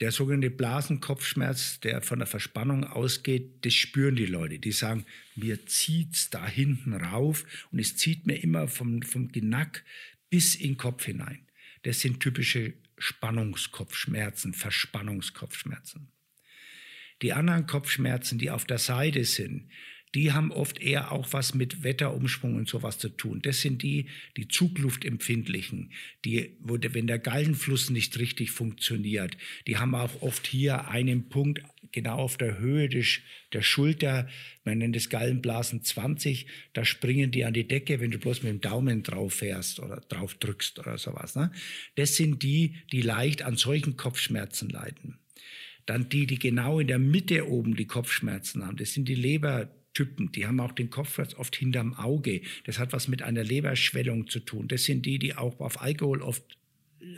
der 0.00 0.12
sogenannte 0.12 0.50
Blasenkopfschmerz, 0.50 1.80
der 1.80 2.02
von 2.02 2.20
der 2.20 2.28
Verspannung 2.28 2.84
ausgeht, 2.84 3.64
das 3.64 3.74
spüren 3.74 4.16
die 4.16 4.26
Leute. 4.26 4.58
Die 4.58 4.72
sagen, 4.72 5.04
mir 5.34 5.66
zieht 5.66 6.14
es 6.14 6.30
da 6.30 6.46
hinten 6.46 6.94
rauf 6.94 7.44
und 7.72 7.80
es 7.80 7.96
zieht 7.96 8.26
mir 8.26 8.36
immer 8.36 8.68
vom, 8.68 9.02
vom 9.02 9.32
Genack 9.32 9.84
bis 10.30 10.54
in 10.54 10.72
den 10.72 10.76
Kopf 10.76 11.04
hinein. 11.04 11.40
Das 11.82 12.00
sind 12.00 12.20
typische 12.20 12.74
Spannungskopfschmerzen, 12.98 14.54
Verspannungskopfschmerzen. 14.54 16.08
Die 17.22 17.32
anderen 17.32 17.66
Kopfschmerzen, 17.66 18.38
die 18.38 18.50
auf 18.50 18.64
der 18.64 18.78
Seite 18.78 19.24
sind, 19.24 19.68
die 20.14 20.32
haben 20.32 20.52
oft 20.52 20.80
eher 20.80 21.12
auch 21.12 21.32
was 21.32 21.54
mit 21.54 21.82
Wetterumschwung 21.82 22.56
und 22.56 22.68
sowas 22.68 22.98
zu 22.98 23.08
tun. 23.08 23.40
Das 23.42 23.60
sind 23.60 23.82
die, 23.82 24.06
die 24.36 24.48
Zugluftempfindlichen, 24.48 25.92
die, 26.24 26.56
wo, 26.60 26.78
wenn 26.80 27.06
der 27.06 27.18
Gallenfluss 27.18 27.90
nicht 27.90 28.18
richtig 28.18 28.50
funktioniert, 28.50 29.36
die 29.66 29.76
haben 29.76 29.94
auch 29.94 30.22
oft 30.22 30.46
hier 30.46 30.88
einen 30.88 31.28
Punkt 31.28 31.62
genau 31.92 32.16
auf 32.16 32.36
der 32.36 32.58
Höhe 32.58 32.88
des, 32.88 33.20
der 33.52 33.62
Schulter, 33.62 34.28
man 34.64 34.78
nennt 34.78 34.96
es 34.96 35.08
Gallenblasen 35.08 35.82
20, 35.82 36.46
da 36.72 36.84
springen 36.84 37.30
die 37.30 37.44
an 37.44 37.54
die 37.54 37.66
Decke, 37.66 38.00
wenn 38.00 38.10
du 38.10 38.18
bloß 38.18 38.42
mit 38.42 38.52
dem 38.52 38.60
Daumen 38.60 39.02
drauf 39.02 39.34
fährst 39.34 39.80
oder 39.80 40.00
drauf 40.08 40.34
drückst 40.34 40.78
oder 40.78 40.98
sowas. 40.98 41.34
Ne? 41.34 41.50
Das 41.96 42.16
sind 42.16 42.42
die, 42.42 42.76
die 42.92 43.02
leicht 43.02 43.42
an 43.42 43.56
solchen 43.56 43.96
Kopfschmerzen 43.96 44.68
leiden. 44.68 45.18
Dann 45.86 46.08
die, 46.10 46.26
die 46.26 46.38
genau 46.38 46.80
in 46.80 46.86
der 46.86 46.98
Mitte 46.98 47.48
oben 47.48 47.74
die 47.74 47.86
Kopfschmerzen 47.86 48.66
haben, 48.66 48.76
das 48.76 48.92
sind 48.92 49.08
die 49.08 49.14
Leber, 49.14 49.70
Typen, 49.98 50.30
die 50.30 50.46
haben 50.46 50.60
auch 50.60 50.70
den 50.70 50.90
Kopfschmerz 50.90 51.34
oft 51.34 51.56
hinterm 51.56 51.92
Auge. 51.94 52.42
Das 52.62 52.78
hat 52.78 52.92
was 52.92 53.08
mit 53.08 53.20
einer 53.20 53.42
Leberschwellung 53.42 54.28
zu 54.28 54.38
tun. 54.38 54.68
Das 54.68 54.84
sind 54.84 55.04
die, 55.06 55.18
die 55.18 55.34
auch 55.34 55.58
auf 55.58 55.82
Alkohol 55.82 56.22
oft 56.22 56.56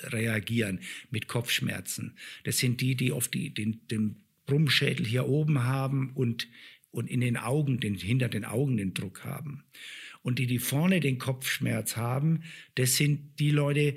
reagieren 0.04 0.80
mit 1.10 1.28
Kopfschmerzen. 1.28 2.16
Das 2.44 2.56
sind 2.56 2.80
die, 2.80 2.94
die 2.94 3.12
oft 3.12 3.34
die, 3.34 3.52
den, 3.52 3.86
den 3.88 4.16
Brummschädel 4.46 5.04
hier 5.04 5.26
oben 5.26 5.64
haben 5.64 6.12
und, 6.14 6.48
und 6.90 7.10
in 7.10 7.20
den 7.20 7.36
Augen, 7.36 7.80
den, 7.80 7.96
hinter 7.96 8.30
den 8.30 8.46
Augen 8.46 8.78
den 8.78 8.94
Druck 8.94 9.24
haben. 9.24 9.64
Und 10.22 10.38
die, 10.38 10.46
die 10.46 10.58
vorne 10.58 11.00
den 11.00 11.18
Kopfschmerz 11.18 11.98
haben, 11.98 12.44
das 12.76 12.96
sind 12.96 13.38
die 13.40 13.50
Leute, 13.50 13.94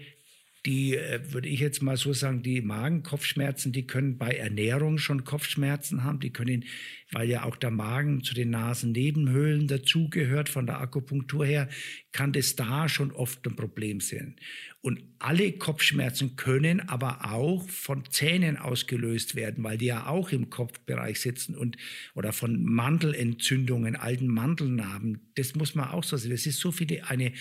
die, 0.65 0.95
äh, 0.95 1.19
würde 1.33 1.49
ich 1.49 1.59
jetzt 1.59 1.81
mal 1.81 1.97
so 1.97 2.13
sagen, 2.13 2.41
die 2.41 2.61
Magenkopfschmerzen, 2.61 3.73
die 3.73 3.85
können 3.85 4.17
bei 4.17 4.31
Ernährung 4.31 4.97
schon 4.97 5.25
Kopfschmerzen 5.25 6.03
haben. 6.03 6.21
Die 6.21 6.31
können, 6.31 6.63
weil 7.11 7.29
ja 7.29 7.43
auch 7.43 7.57
der 7.57 7.71
Magen 7.71 8.23
zu 8.23 8.33
den 8.33 8.49
Nasennebenhöhlen 8.51 9.67
dazugehört, 9.67 10.47
von 10.47 10.65
der 10.65 10.79
Akupunktur 10.79 11.45
her, 11.45 11.67
kann 12.13 12.31
das 12.31 12.55
da 12.55 12.87
schon 12.87 13.11
oft 13.11 13.45
ein 13.45 13.57
Problem 13.57 13.99
sein. 13.99 14.37
Und 14.79 15.01
alle 15.19 15.51
Kopfschmerzen 15.53 16.35
können 16.35 16.81
aber 16.81 17.31
auch 17.31 17.67
von 17.69 18.03
Zähnen 18.09 18.57
ausgelöst 18.57 19.35
werden, 19.35 19.63
weil 19.63 19.77
die 19.77 19.85
ja 19.85 20.07
auch 20.07 20.31
im 20.31 20.49
Kopfbereich 20.49 21.19
sitzen 21.19 21.55
und, 21.55 21.77
oder 22.15 22.31
von 22.33 22.63
Mandelentzündungen, 22.63 23.95
alten 23.95 24.27
Mandelnarben. 24.27 25.31
Das 25.35 25.55
muss 25.55 25.75
man 25.75 25.89
auch 25.89 26.03
so 26.03 26.15
sehen. 26.15 26.31
Das 26.31 26.45
ist 26.45 26.59
so 26.59 26.71
viele, 26.71 27.09
eine 27.09 27.33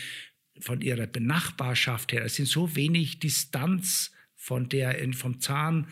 von 0.63 0.81
ihrer 0.81 1.07
Benachbarschaft 1.07 2.13
her, 2.13 2.25
es 2.25 2.37
sind 2.37 2.47
so 2.47 2.77
wenig 2.77 3.19
Distanz 3.19 4.13
von 4.37 4.69
der, 4.69 4.97
vom 5.15 5.41
Zahn 5.41 5.87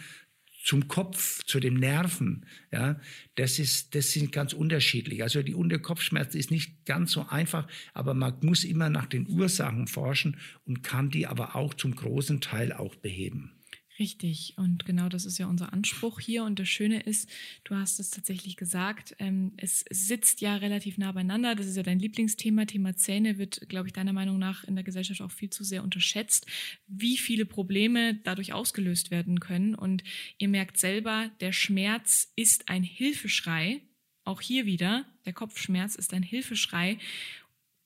zum 0.62 0.88
Kopf, 0.88 1.42
zu 1.44 1.58
den 1.58 1.74
Nerven, 1.74 2.46
ja, 2.70 3.00
das 3.34 3.58
ist, 3.58 3.94
das 3.94 4.12
sind 4.12 4.30
ganz 4.30 4.52
unterschiedlich. 4.52 5.22
Also 5.22 5.42
die 5.42 5.54
Unterkopfschmerzen 5.54 6.38
ist 6.38 6.50
nicht 6.50 6.84
ganz 6.84 7.12
so 7.12 7.26
einfach, 7.28 7.66
aber 7.94 8.14
man 8.14 8.34
muss 8.42 8.64
immer 8.64 8.90
nach 8.90 9.06
den 9.06 9.26
Ursachen 9.28 9.86
forschen 9.86 10.36
und 10.66 10.82
kann 10.82 11.10
die 11.10 11.26
aber 11.26 11.56
auch 11.56 11.74
zum 11.74 11.96
großen 11.96 12.40
Teil 12.40 12.72
auch 12.72 12.94
beheben. 12.94 13.59
Richtig, 14.00 14.54
und 14.56 14.86
genau 14.86 15.10
das 15.10 15.26
ist 15.26 15.36
ja 15.36 15.46
unser 15.46 15.74
Anspruch 15.74 16.20
hier. 16.20 16.44
Und 16.44 16.58
das 16.58 16.70
Schöne 16.70 17.00
ist, 17.00 17.28
du 17.64 17.76
hast 17.76 18.00
es 18.00 18.08
tatsächlich 18.08 18.56
gesagt, 18.56 19.14
ähm, 19.18 19.52
es 19.58 19.84
sitzt 19.90 20.40
ja 20.40 20.56
relativ 20.56 20.96
nah 20.96 21.12
beieinander. 21.12 21.54
Das 21.54 21.66
ist 21.66 21.76
ja 21.76 21.82
dein 21.82 21.98
Lieblingsthema. 21.98 22.64
Thema 22.64 22.96
Zähne 22.96 23.36
wird, 23.36 23.68
glaube 23.68 23.88
ich, 23.88 23.92
deiner 23.92 24.14
Meinung 24.14 24.38
nach 24.38 24.64
in 24.64 24.74
der 24.74 24.84
Gesellschaft 24.84 25.20
auch 25.20 25.30
viel 25.30 25.50
zu 25.50 25.64
sehr 25.64 25.84
unterschätzt, 25.84 26.46
wie 26.86 27.18
viele 27.18 27.44
Probleme 27.44 28.14
dadurch 28.24 28.54
ausgelöst 28.54 29.10
werden 29.10 29.38
können. 29.38 29.74
Und 29.74 30.02
ihr 30.38 30.48
merkt 30.48 30.78
selber, 30.78 31.30
der 31.40 31.52
Schmerz 31.52 32.32
ist 32.36 32.70
ein 32.70 32.82
Hilfeschrei. 32.82 33.82
Auch 34.24 34.40
hier 34.40 34.64
wieder, 34.64 35.04
der 35.26 35.34
Kopfschmerz 35.34 35.94
ist 35.94 36.14
ein 36.14 36.22
Hilfeschrei, 36.22 36.96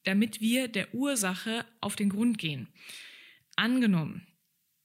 damit 0.05 0.41
wir 0.41 0.69
der 0.69 0.95
Ursache 0.95 1.67
auf 1.81 1.97
den 1.97 2.11
Grund 2.11 2.39
gehen. 2.39 2.69
Angenommen, 3.57 4.25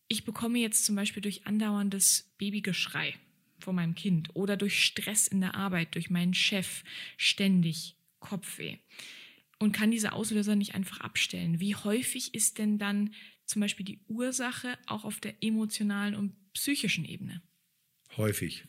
ich 0.10 0.26
bekomme 0.26 0.60
jetzt 0.60 0.84
zum 0.84 0.96
Beispiel 0.96 1.22
durch 1.22 1.46
andauerndes 1.48 2.34
Babygeschrei 2.38 3.16
von 3.60 3.76
meinem 3.76 3.96
Kind 3.96 4.30
oder 4.36 4.58
durch 4.58 4.84
Stress 4.84 5.28
in 5.28 5.40
der 5.40 5.56
Arbeit, 5.56 5.96
durch 5.96 6.10
meinen 6.10 6.34
Chef 6.34 6.84
ständig 7.16 7.96
Kopfweh 8.20 8.78
und 9.60 9.72
kann 9.72 9.92
diese 9.92 10.14
Auslöser 10.14 10.56
nicht 10.56 10.74
einfach 10.74 11.00
abstellen. 11.00 11.60
Wie 11.60 11.76
häufig 11.76 12.34
ist 12.34 12.58
denn 12.58 12.78
dann 12.78 13.14
zum 13.46 13.62
Beispiel 13.62 13.86
die 13.86 14.00
Ursache 14.08 14.78
auch 14.88 15.06
auf 15.06 15.20
der 15.20 15.36
emotionalen 15.42 16.16
und 16.16 16.34
psychischen 16.54 17.06
Ebene? 17.06 17.42
Häufig. 18.18 18.64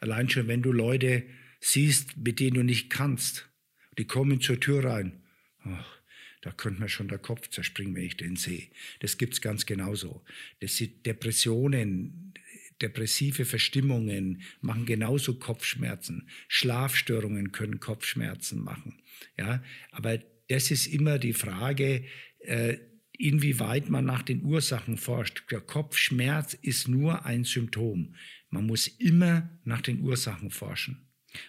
Allein 0.00 0.30
schon, 0.30 0.48
wenn 0.48 0.62
du 0.62 0.72
Leute 0.72 1.26
siehst, 1.60 2.16
mit 2.16 2.40
denen 2.40 2.54
du 2.54 2.62
nicht 2.62 2.88
kannst, 2.88 3.50
die 3.98 4.06
kommen 4.06 4.40
zur 4.40 4.58
Tür 4.58 4.84
rein. 4.84 5.22
Ach, 5.64 5.99
da 6.40 6.50
könnte 6.50 6.80
mir 6.80 6.88
schon 6.88 7.08
der 7.08 7.18
Kopf 7.18 7.48
zerspringen, 7.48 7.94
wenn 7.94 8.04
ich 8.04 8.16
den 8.16 8.36
sehe. 8.36 8.68
Das 9.00 9.18
gibt 9.18 9.34
es 9.34 9.40
ganz 9.40 9.66
genauso. 9.66 10.22
Das 10.60 10.76
sind 10.76 11.04
Depressionen, 11.06 12.32
depressive 12.80 13.44
Verstimmungen 13.44 14.42
machen 14.60 14.86
genauso 14.86 15.34
Kopfschmerzen. 15.34 16.28
Schlafstörungen 16.48 17.52
können 17.52 17.80
Kopfschmerzen 17.80 18.60
machen. 18.60 19.02
Ja, 19.36 19.62
aber 19.90 20.18
das 20.48 20.70
ist 20.70 20.86
immer 20.86 21.18
die 21.18 21.34
Frage, 21.34 22.04
äh, 22.40 22.78
inwieweit 23.12 23.90
man 23.90 24.06
nach 24.06 24.22
den 24.22 24.42
Ursachen 24.42 24.96
forscht. 24.96 25.44
Der 25.50 25.60
Kopfschmerz 25.60 26.54
ist 26.54 26.88
nur 26.88 27.26
ein 27.26 27.44
Symptom. 27.44 28.14
Man 28.48 28.66
muss 28.66 28.88
immer 28.88 29.50
nach 29.64 29.82
den 29.82 30.00
Ursachen 30.00 30.50
forschen. 30.50 31.06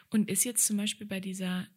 Und 0.09 0.29
ist 0.29 0.43
jetzt 0.43 0.67
zum 0.67 0.77
Beispiel 0.77 1.07
bei 1.07 1.19
dieser 1.19 1.67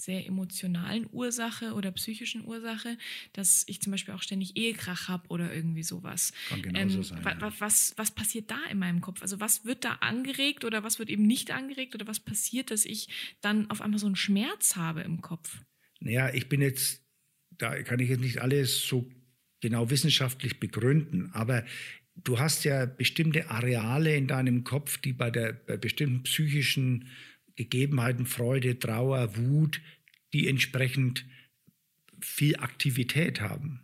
sehr 0.00 0.26
emotionalen 0.26 1.08
Ursache 1.12 1.74
oder 1.74 1.92
psychischen 1.92 2.44
Ursache, 2.44 2.96
dass 3.32 3.64
ich 3.66 3.80
zum 3.80 3.92
Beispiel 3.92 4.14
auch 4.14 4.22
ständig 4.22 4.56
Ehekrach 4.56 5.08
habe 5.08 5.28
oder 5.28 5.54
irgendwie 5.54 5.82
sowas. 5.82 6.32
Kann 6.48 6.62
genauso 6.62 6.98
ähm, 6.98 7.04
sein. 7.04 7.24
Wa 7.24 7.32
ja. 7.38 7.52
was, 7.58 7.94
was 7.96 8.10
passiert 8.10 8.50
da 8.50 8.58
in 8.70 8.78
meinem 8.78 9.00
Kopf? 9.00 9.22
Also 9.22 9.40
was 9.40 9.64
wird 9.64 9.84
da 9.84 9.94
angeregt 10.00 10.64
oder 10.64 10.82
was 10.82 10.98
wird 10.98 11.10
eben 11.10 11.26
nicht 11.26 11.50
angeregt 11.50 11.94
oder 11.94 12.06
was 12.06 12.20
passiert, 12.20 12.70
dass 12.70 12.84
ich 12.84 13.08
dann 13.40 13.70
auf 13.70 13.80
einmal 13.80 13.98
so 13.98 14.06
einen 14.06 14.16
Schmerz 14.16 14.76
habe 14.76 15.02
im 15.02 15.20
Kopf? 15.20 15.58
Naja, 16.00 16.32
ich 16.32 16.48
bin 16.48 16.62
jetzt, 16.62 17.04
da 17.50 17.82
kann 17.82 18.00
ich 18.00 18.08
jetzt 18.08 18.20
nicht 18.20 18.40
alles 18.40 18.86
so 18.86 19.08
genau 19.60 19.90
wissenschaftlich 19.90 20.58
begründen, 20.58 21.30
aber 21.32 21.64
du 22.16 22.38
hast 22.38 22.64
ja 22.64 22.86
bestimmte 22.86 23.50
Areale 23.50 24.16
in 24.16 24.26
deinem 24.26 24.64
Kopf, 24.64 24.98
die 24.98 25.12
bei, 25.12 25.30
der, 25.30 25.52
bei 25.52 25.76
bestimmten 25.76 26.22
psychischen 26.22 27.08
Gegebenheiten, 27.64 28.26
Freude, 28.26 28.78
Trauer, 28.78 29.36
Wut, 29.36 29.80
die 30.32 30.48
entsprechend 30.48 31.26
viel 32.20 32.56
Aktivität 32.56 33.40
haben. 33.40 33.80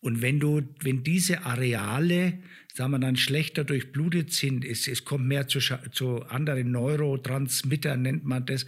Und 0.00 0.22
wenn 0.22 0.38
du, 0.38 0.62
wenn 0.80 1.02
diese 1.02 1.44
Areale, 1.44 2.38
sagen 2.72 2.92
wir 2.92 2.98
dann, 3.00 3.16
schlechter 3.16 3.64
durchblutet 3.64 4.32
sind, 4.32 4.64
es, 4.64 4.86
es 4.86 5.04
kommt 5.04 5.26
mehr 5.26 5.48
zu, 5.48 5.58
zu 5.58 6.22
anderen 6.26 6.70
Neurotransmittern, 6.70 8.02
nennt 8.02 8.24
man 8.24 8.46
das, 8.46 8.64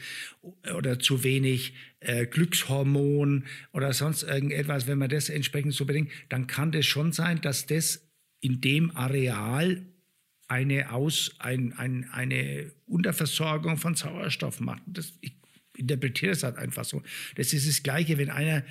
oder 0.75 0.99
zu 0.99 1.23
wenig 1.23 1.75
äh, 2.01 2.27
Glückshormon 2.27 3.45
oder 3.73 3.93
sonst 3.93 4.25
irgendetwas, 4.25 4.89
wenn 4.89 4.99
man 4.99 5.11
das 5.11 5.29
entsprechend 5.29 5.75
so 5.75 5.85
bedenkt, 5.85 6.13
dann 6.31 6.49
kann 6.49 6.73
das 6.73 6.87
schon 6.87 7.13
sein, 7.13 7.41
dass 7.41 7.67
das 7.67 8.11
in 8.41 8.61
dem 8.61 8.97
Areal 8.97 9.87
eine, 10.51 10.93
Aus, 10.93 11.37
ein, 11.39 11.73
ein, 11.75 12.09
eine 12.11 12.73
Unterversorgung 12.87 13.77
von 13.77 13.95
Sauerstoff 13.95 14.59
macht. 14.59 14.83
Das, 14.87 15.13
ich 15.21 15.33
interpretiere 15.77 16.33
das 16.33 16.43
halt 16.43 16.57
einfach 16.57 16.85
so. 16.85 17.03
Das 17.37 17.53
ist 17.53 17.69
das 17.69 17.85
Gleiche, 17.85 18.19
wenn 18.19 18.31
einer, 18.31 18.65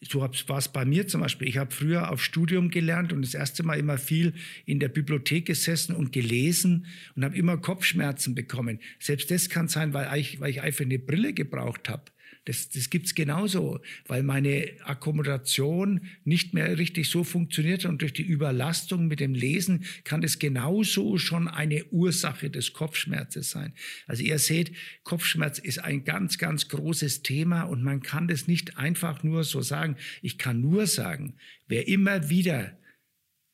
so 0.00 0.20
war 0.20 0.58
es 0.58 0.68
bei 0.68 0.84
mir 0.84 1.06
zum 1.06 1.20
Beispiel, 1.20 1.46
ich 1.46 1.56
habe 1.56 1.72
früher 1.72 2.10
auf 2.10 2.22
Studium 2.22 2.70
gelernt 2.70 3.12
und 3.12 3.22
das 3.22 3.34
erste 3.34 3.62
Mal 3.62 3.78
immer 3.78 3.96
viel 3.96 4.34
in 4.66 4.80
der 4.80 4.88
Bibliothek 4.88 5.46
gesessen 5.46 5.94
und 5.94 6.12
gelesen 6.12 6.86
und 7.14 7.24
habe 7.24 7.36
immer 7.36 7.58
Kopfschmerzen 7.58 8.34
bekommen. 8.34 8.80
Selbst 8.98 9.30
das 9.30 9.48
kann 9.48 9.68
sein, 9.68 9.94
weil 9.94 10.18
ich, 10.18 10.40
weil 10.40 10.50
ich 10.50 10.62
einfach 10.62 10.84
eine 10.84 10.98
Brille 10.98 11.32
gebraucht 11.32 11.88
habe. 11.88 12.10
Das, 12.46 12.70
das 12.70 12.88
gibt 12.88 13.06
es 13.06 13.14
genauso, 13.14 13.80
weil 14.06 14.22
meine 14.22 14.70
Akkommodation 14.84 16.08
nicht 16.24 16.54
mehr 16.54 16.78
richtig 16.78 17.10
so 17.10 17.22
funktioniert 17.22 17.84
und 17.84 18.00
durch 18.00 18.14
die 18.14 18.22
Überlastung 18.22 19.08
mit 19.08 19.20
dem 19.20 19.34
Lesen 19.34 19.84
kann 20.04 20.22
es 20.22 20.38
genauso 20.38 21.18
schon 21.18 21.48
eine 21.48 21.84
Ursache 21.86 22.48
des 22.48 22.72
Kopfschmerzes 22.72 23.50
sein. 23.50 23.74
Also 24.06 24.22
ihr 24.22 24.38
seht, 24.38 24.72
Kopfschmerz 25.04 25.58
ist 25.58 25.80
ein 25.80 26.04
ganz, 26.04 26.38
ganz 26.38 26.68
großes 26.68 27.22
Thema 27.22 27.64
und 27.64 27.82
man 27.82 28.00
kann 28.00 28.26
das 28.26 28.46
nicht 28.46 28.78
einfach 28.78 29.22
nur 29.22 29.44
so 29.44 29.60
sagen. 29.60 29.96
Ich 30.22 30.38
kann 30.38 30.62
nur 30.62 30.86
sagen, 30.86 31.34
wer 31.68 31.88
immer 31.88 32.30
wieder 32.30 32.78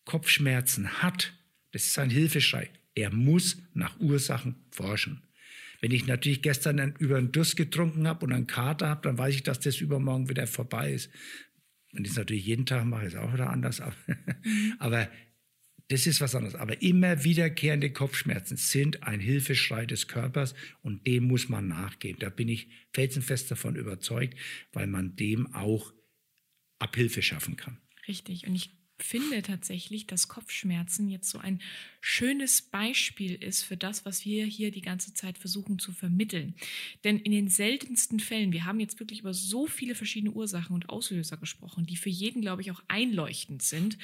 Kopfschmerzen 0.05 1.02
hat, 1.02 1.35
das 1.73 1.87
ist 1.87 1.99
ein 1.99 2.11
Hilfeschrei. 2.11 2.71
Er 2.95 3.12
muss 3.12 3.61
nach 3.75 3.99
Ursachen 3.99 4.55
forschen. 4.71 5.25
Wenn 5.87 5.93
ich 5.93 6.09
natürlich 6.09 6.43
gestern 6.43 6.97
über 6.99 7.16
einen 7.16 7.31
Durst 7.31 7.57
getrunken 7.57 8.09
habe 8.09 8.26
und 8.26 8.33
einen 8.33 8.49
Kater 8.49 8.88
habe, 8.88 9.02
dann 9.02 9.19
weiß 9.19 9.37
ich, 9.37 9.45
dass 9.45 9.61
das 9.61 9.81
übermorgen 9.81 10.28
wieder 10.28 10.49
vorbei 10.49 10.93
ist. 10.93 11.12
Wenn 11.93 12.05
ich 12.05 12.11
es 12.11 12.16
natürlich 12.16 12.45
jeden 12.45 12.66
Tag 12.66 12.85
mache, 12.87 13.07
ist 13.07 13.14
es 13.14 13.21
auch 13.21 13.33
wieder 13.33 13.50
anders. 13.50 13.81
Aber 14.81 15.09
das 15.87 16.09
ist 16.09 16.21
was 16.21 16.35
anderes. 16.35 16.57
Aber 16.57 16.83
immer 16.83 17.23
wiederkehrende 17.23 17.93
Kopfschmerzen 17.93 18.57
sind 18.57 19.05
ein 19.05 19.21
Hilfeschrei 19.21 19.87
des 19.87 20.09
Körpers 20.09 20.57
und 20.83 21.07
dem 21.07 21.23
muss 21.23 21.49
man 21.49 21.69
nachgehen. 21.69 22.16
Da 22.19 22.31
bin 22.31 22.49
ich 22.49 22.69
felsenfest 22.93 23.49
davon 23.52 23.76
überzeugt, 23.76 24.37
weil 24.73 24.88
man 24.88 25.14
dem 25.14 25.55
auch 25.55 25.95
Abhilfe 26.81 27.23
schaffen 27.23 27.55
kann. 27.55 27.78
Richtig. 28.09 28.49
Und 28.49 28.57
ich 28.57 28.76
finde 28.99 29.43
tatsächlich, 29.43 30.07
dass 30.07 30.29
Kopfschmerzen 30.29 31.09
jetzt 31.09 31.29
so 31.31 31.38
ein 31.38 31.61
schönes 32.00 32.62
Beispiel 32.62 33.35
ist 33.35 33.62
für 33.62 33.76
das, 33.76 34.05
was 34.05 34.25
wir 34.25 34.45
hier 34.47 34.71
die 34.71 34.81
ganze 34.81 35.12
Zeit 35.15 35.38
versuchen 35.38 35.79
zu 35.79 35.93
vermitteln. 35.93 36.55
Denn 37.05 37.19
in 37.19 37.33
den 37.33 37.49
seltensten 37.49 38.21
Fällen, 38.21 38.53
wir 38.53 38.65
haben 38.65 38.81
jetzt 38.81 39.00
wirklich 39.00 39.21
über 39.21 39.35
so 39.35 39.67
viele 39.67 39.95
verschiedene 39.95 40.32
Ursachen 40.32 40.75
und 40.75 40.89
Auslöser 40.89 41.37
gesprochen, 41.37 41.87
die 41.87 41.97
für 41.97 42.11
jeden, 42.11 42.41
glaube 42.41 42.63
ich, 42.63 42.71
auch 42.71 42.82
einleuchtend 42.89 43.63
sind. 43.63 43.99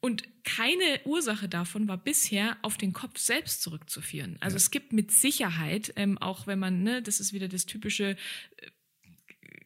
Und 0.00 0.24
keine 0.44 1.00
Ursache 1.04 1.48
davon 1.48 1.86
war 1.86 1.98
bisher 1.98 2.56
auf 2.62 2.78
den 2.78 2.94
Kopf 2.94 3.18
selbst 3.18 3.60
zurückzuführen. 3.62 4.38
Also 4.40 4.54
ja. 4.54 4.58
es 4.58 4.70
gibt 4.70 4.94
mit 4.94 5.10
Sicherheit, 5.12 5.92
ähm, 5.96 6.16
auch 6.16 6.46
wenn 6.46 6.58
man, 6.58 6.82
ne, 6.82 7.02
das 7.02 7.20
ist 7.20 7.34
wieder 7.34 7.48
das 7.48 7.66
typische 7.66 8.16
äh, 8.56 8.70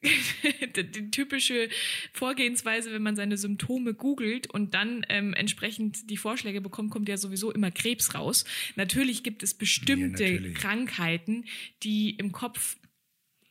die 0.77 1.11
typische 1.11 1.69
Vorgehensweise, 2.13 2.93
wenn 2.93 3.03
man 3.03 3.17
seine 3.17 3.37
Symptome 3.37 3.95
googelt 3.95 4.49
und 4.51 4.75
dann 4.75 5.05
ähm, 5.09 5.35
entsprechend 5.35 6.11
die 6.11 6.17
Vorschläge 6.17 6.61
bekommt, 6.61 6.91
kommt 6.91 7.09
ja 7.09 7.17
sowieso 7.17 7.51
immer 7.53 7.71
Krebs 7.71 8.15
raus. 8.15 8.45
Natürlich 8.77 9.23
gibt 9.23 9.43
es 9.43 9.55
bestimmte 9.55 10.25
ja, 10.25 10.53
Krankheiten, 10.53 11.45
die 11.83 12.11
im 12.11 12.33
Kopf 12.33 12.77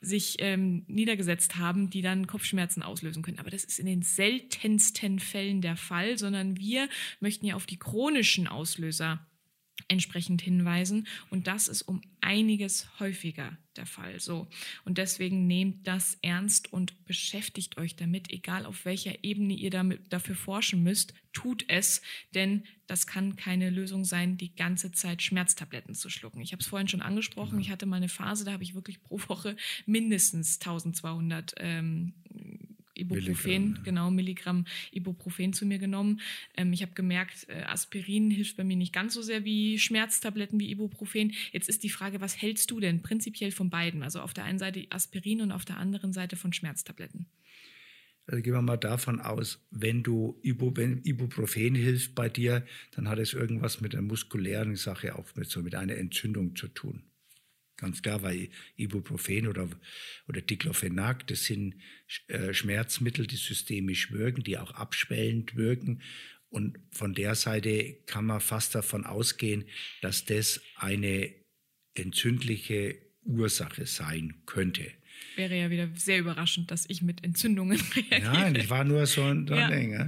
sich 0.03 0.35
ähm, 0.39 0.83
niedergesetzt 0.87 1.55
haben, 1.55 1.89
die 1.89 2.01
dann 2.01 2.27
Kopfschmerzen 2.27 2.83
auslösen 2.83 3.23
können. 3.23 3.39
Aber 3.39 3.49
das 3.49 3.63
ist 3.63 3.79
in 3.79 3.85
den 3.85 4.01
seltensten 4.01 5.19
Fällen 5.19 5.61
der 5.61 5.77
Fall, 5.77 6.17
sondern 6.17 6.57
wir 6.57 6.89
möchten 7.21 7.45
ja 7.45 7.55
auf 7.55 7.65
die 7.65 7.79
chronischen 7.79 8.47
Auslöser 8.47 9.25
entsprechend 9.87 10.41
hinweisen. 10.41 11.07
Und 11.29 11.47
das 11.47 11.67
ist 11.67 11.83
um 11.83 12.01
einiges 12.21 12.87
häufiger 12.99 13.57
der 13.75 13.85
Fall. 13.85 14.19
So. 14.19 14.47
Und 14.85 14.97
deswegen 14.97 15.47
nehmt 15.47 15.87
das 15.87 16.17
ernst 16.21 16.71
und 16.71 17.05
beschäftigt 17.05 17.77
euch 17.77 17.95
damit, 17.95 18.31
egal 18.31 18.65
auf 18.65 18.85
welcher 18.85 19.23
Ebene 19.23 19.53
ihr 19.53 19.71
damit, 19.71 20.13
dafür 20.13 20.35
forschen 20.35 20.83
müsst, 20.83 21.13
tut 21.33 21.65
es, 21.67 22.01
denn 22.35 22.63
das 22.85 23.07
kann 23.07 23.35
keine 23.35 23.69
Lösung 23.69 24.05
sein, 24.05 24.37
die 24.37 24.55
ganze 24.55 24.91
Zeit 24.91 25.21
Schmerztabletten 25.21 25.95
zu 25.95 26.09
schlucken. 26.09 26.41
Ich 26.41 26.51
habe 26.51 26.61
es 26.61 26.67
vorhin 26.67 26.87
schon 26.87 27.01
angesprochen, 27.01 27.59
ich 27.59 27.71
hatte 27.71 27.85
mal 27.85 27.97
eine 27.97 28.09
Phase, 28.09 28.45
da 28.45 28.51
habe 28.51 28.63
ich 28.63 28.75
wirklich 28.75 29.01
pro 29.01 29.19
Woche 29.27 29.55
mindestens 29.85 30.59
1200 30.59 31.55
ähm, 31.57 32.13
Ibuprofen, 32.95 33.25
Milligramm, 33.25 33.83
genau, 33.83 34.11
Milligramm 34.11 34.65
Ibuprofen 34.91 35.53
zu 35.53 35.65
mir 35.65 35.79
genommen. 35.79 36.21
Ähm, 36.55 36.73
ich 36.73 36.81
habe 36.81 36.93
gemerkt, 36.93 37.47
äh, 37.49 37.63
Aspirin 37.63 38.29
hilft 38.29 38.57
bei 38.57 38.63
mir 38.63 38.77
nicht 38.77 38.93
ganz 38.93 39.13
so 39.13 39.21
sehr 39.21 39.45
wie 39.45 39.79
Schmerztabletten 39.79 40.59
wie 40.59 40.71
Ibuprofen. 40.71 41.33
Jetzt 41.51 41.69
ist 41.69 41.83
die 41.83 41.89
Frage, 41.89 42.21
was 42.21 42.41
hältst 42.41 42.71
du 42.71 42.79
denn 42.79 43.01
prinzipiell 43.01 43.51
von 43.51 43.69
beiden? 43.69 44.03
Also 44.03 44.21
auf 44.21 44.33
der 44.33 44.43
einen 44.43 44.59
Seite 44.59 44.85
Aspirin 44.89 45.41
und 45.41 45.51
auf 45.51 45.65
der 45.65 45.77
anderen 45.77 46.13
Seite 46.13 46.35
von 46.35 46.53
Schmerztabletten. 46.53 47.27
Also 48.25 48.41
gehen 48.41 48.53
wir 48.53 48.61
mal 48.61 48.77
davon 48.77 49.19
aus, 49.19 49.65
wenn 49.69 50.01
du 50.01 50.39
Ibu, 50.43 50.71
wenn 50.75 51.03
Ibuprofen 51.03 51.75
hilft 51.75 52.15
bei 52.15 52.29
dir, 52.29 52.65
dann 52.91 53.09
hat 53.09 53.19
es 53.19 53.33
irgendwas 53.33 53.81
mit 53.81 53.93
der 53.93 54.01
muskulären 54.01 54.75
Sache 54.77 55.15
auch 55.15 55.35
mit 55.35 55.49
so 55.49 55.61
mit 55.61 55.75
einer 55.75 55.97
Entzündung 55.97 56.55
zu 56.55 56.69
tun. 56.69 57.03
Ganz 57.83 58.01
klar, 58.01 58.23
weil 58.23 58.47
Ibuprofen 58.77 59.45
oder, 59.45 59.67
oder 60.29 60.39
Diclofenac, 60.39 61.27
das 61.27 61.43
sind 61.43 61.75
äh, 62.27 62.53
Schmerzmittel, 62.53 63.27
die 63.27 63.35
systemisch 63.35 64.13
wirken, 64.13 64.41
die 64.41 64.57
auch 64.57 64.71
abschwellend 64.71 65.57
wirken. 65.57 66.01
Und 66.47 66.79
von 66.91 67.13
der 67.13 67.35
Seite 67.35 67.97
kann 68.05 68.25
man 68.25 68.39
fast 68.39 68.73
davon 68.73 69.05
ausgehen, 69.05 69.65
dass 70.01 70.23
das 70.23 70.61
eine 70.77 71.33
entzündliche 71.93 72.95
Ursache 73.25 73.85
sein 73.85 74.35
könnte. 74.45 74.89
Wäre 75.35 75.59
ja 75.59 75.69
wieder 75.69 75.89
sehr 75.95 76.19
überraschend, 76.19 76.71
dass 76.71 76.85
ich 76.87 77.01
mit 77.01 77.21
Entzündungen 77.25 77.81
reagiere. 77.97 78.31
Nein, 78.31 78.55
ich 78.55 78.69
war 78.69 78.85
nur 78.85 79.05
so 79.07 79.23
ein, 79.23 79.45
so 79.45 79.55
ja. 79.55 79.69
Ich 79.69 79.99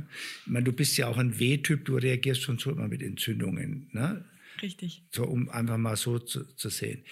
meine, 0.45 0.63
du 0.63 0.71
bist 0.71 0.95
ja 0.95 1.07
auch 1.07 1.17
ein 1.17 1.37
W-Typ, 1.37 1.83
du 1.83 1.97
reagierst 1.97 2.41
schon 2.41 2.57
so 2.57 2.71
immer 2.71 2.87
mit 2.87 3.03
Entzündungen. 3.03 3.89
Ne? 3.91 4.23
Richtig. 4.61 5.03
So, 5.11 5.25
um 5.25 5.49
einfach 5.49 5.77
mal 5.77 5.97
so 5.97 6.19
zu, 6.19 6.45
zu 6.55 6.69
sehen 6.69 7.03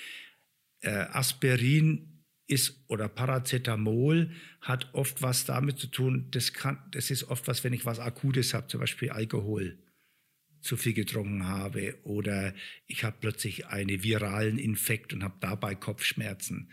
Aspirin 0.90 2.24
ist 2.48 2.84
oder 2.88 3.08
Paracetamol 3.08 4.32
hat 4.62 4.94
oft 4.94 5.22
was 5.22 5.46
damit 5.46 5.80
zu 5.80 5.88
tun, 5.88 6.28
das, 6.32 6.54
kann, 6.54 6.78
das 6.92 7.10
ist 7.10 7.24
oft 7.26 7.48
was, 7.48 7.64
wenn 7.64 7.74
ich 7.74 7.86
was 7.86 8.00
Akutes 8.00 8.54
habe, 8.54 8.68
zum 8.68 8.80
Beispiel 8.80 9.10
Alkohol 9.10 9.78
zu 10.62 10.78
viel 10.78 10.94
getrunken 10.94 11.48
habe 11.48 11.96
oder 12.04 12.54
ich 12.88 13.04
habe 13.04 13.18
plötzlich 13.20 13.68
einen 13.68 14.04
viralen 14.04 14.58
Infekt 14.58 15.14
und 15.14 15.24
habe 15.24 15.36
dabei 15.40 15.76
Kopfschmerzen. 15.76 16.72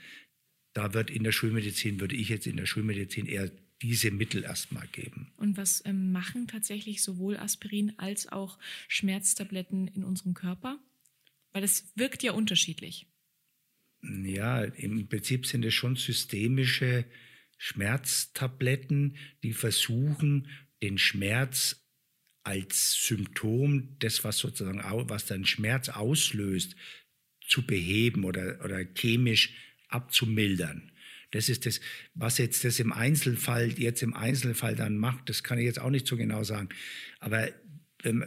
Da 0.72 0.94
wird 0.94 1.10
in 1.10 1.24
der 1.24 1.32
Schulmedizin, 1.32 2.00
würde 2.00 2.14
ich 2.14 2.28
jetzt 2.28 2.46
in 2.46 2.56
der 2.56 2.66
Schulmedizin 2.66 3.26
eher 3.26 3.50
diese 3.82 4.10
Mittel 4.10 4.44
erstmal 4.44 4.86
geben. 4.88 5.32
Und 5.36 5.56
was 5.56 5.82
ähm, 5.84 6.12
machen 6.12 6.46
tatsächlich 6.46 7.02
sowohl 7.02 7.36
Aspirin 7.36 7.94
als 7.96 8.28
auch 8.28 8.58
Schmerztabletten 8.88 9.88
in 9.88 10.04
unserem 10.04 10.34
Körper? 10.34 10.78
Weil 11.52 11.62
das 11.62 11.90
wirkt 11.96 12.22
ja 12.22 12.32
unterschiedlich. 12.32 13.08
Ja, 14.02 14.62
im 14.64 15.08
Prinzip 15.08 15.46
sind 15.46 15.64
es 15.64 15.74
schon 15.74 15.96
systemische 15.96 17.04
Schmerztabletten, 17.58 19.16
die 19.42 19.52
versuchen, 19.52 20.48
den 20.82 20.96
Schmerz 20.96 21.84
als 22.42 22.94
Symptom, 23.04 23.96
das 23.98 24.24
was 24.24 24.38
sozusagen, 24.38 24.80
was 25.08 25.26
dann 25.26 25.44
Schmerz 25.44 25.90
auslöst, 25.90 26.74
zu 27.46 27.66
beheben 27.66 28.24
oder, 28.24 28.64
oder 28.64 28.84
chemisch 28.84 29.52
abzumildern. 29.88 30.90
Das 31.32 31.48
ist 31.48 31.66
das, 31.66 31.80
was 32.14 32.38
jetzt 32.38 32.64
das 32.64 32.80
im 32.80 32.92
Einzelfall, 32.92 33.72
jetzt 33.78 34.02
im 34.02 34.14
Einzelfall 34.14 34.74
dann 34.74 34.96
macht, 34.96 35.28
das 35.28 35.42
kann 35.42 35.58
ich 35.58 35.64
jetzt 35.64 35.80
auch 35.80 35.90
nicht 35.90 36.06
so 36.06 36.16
genau 36.16 36.42
sagen. 36.42 36.70
Aber 37.18 37.48
wenn, 38.02 38.24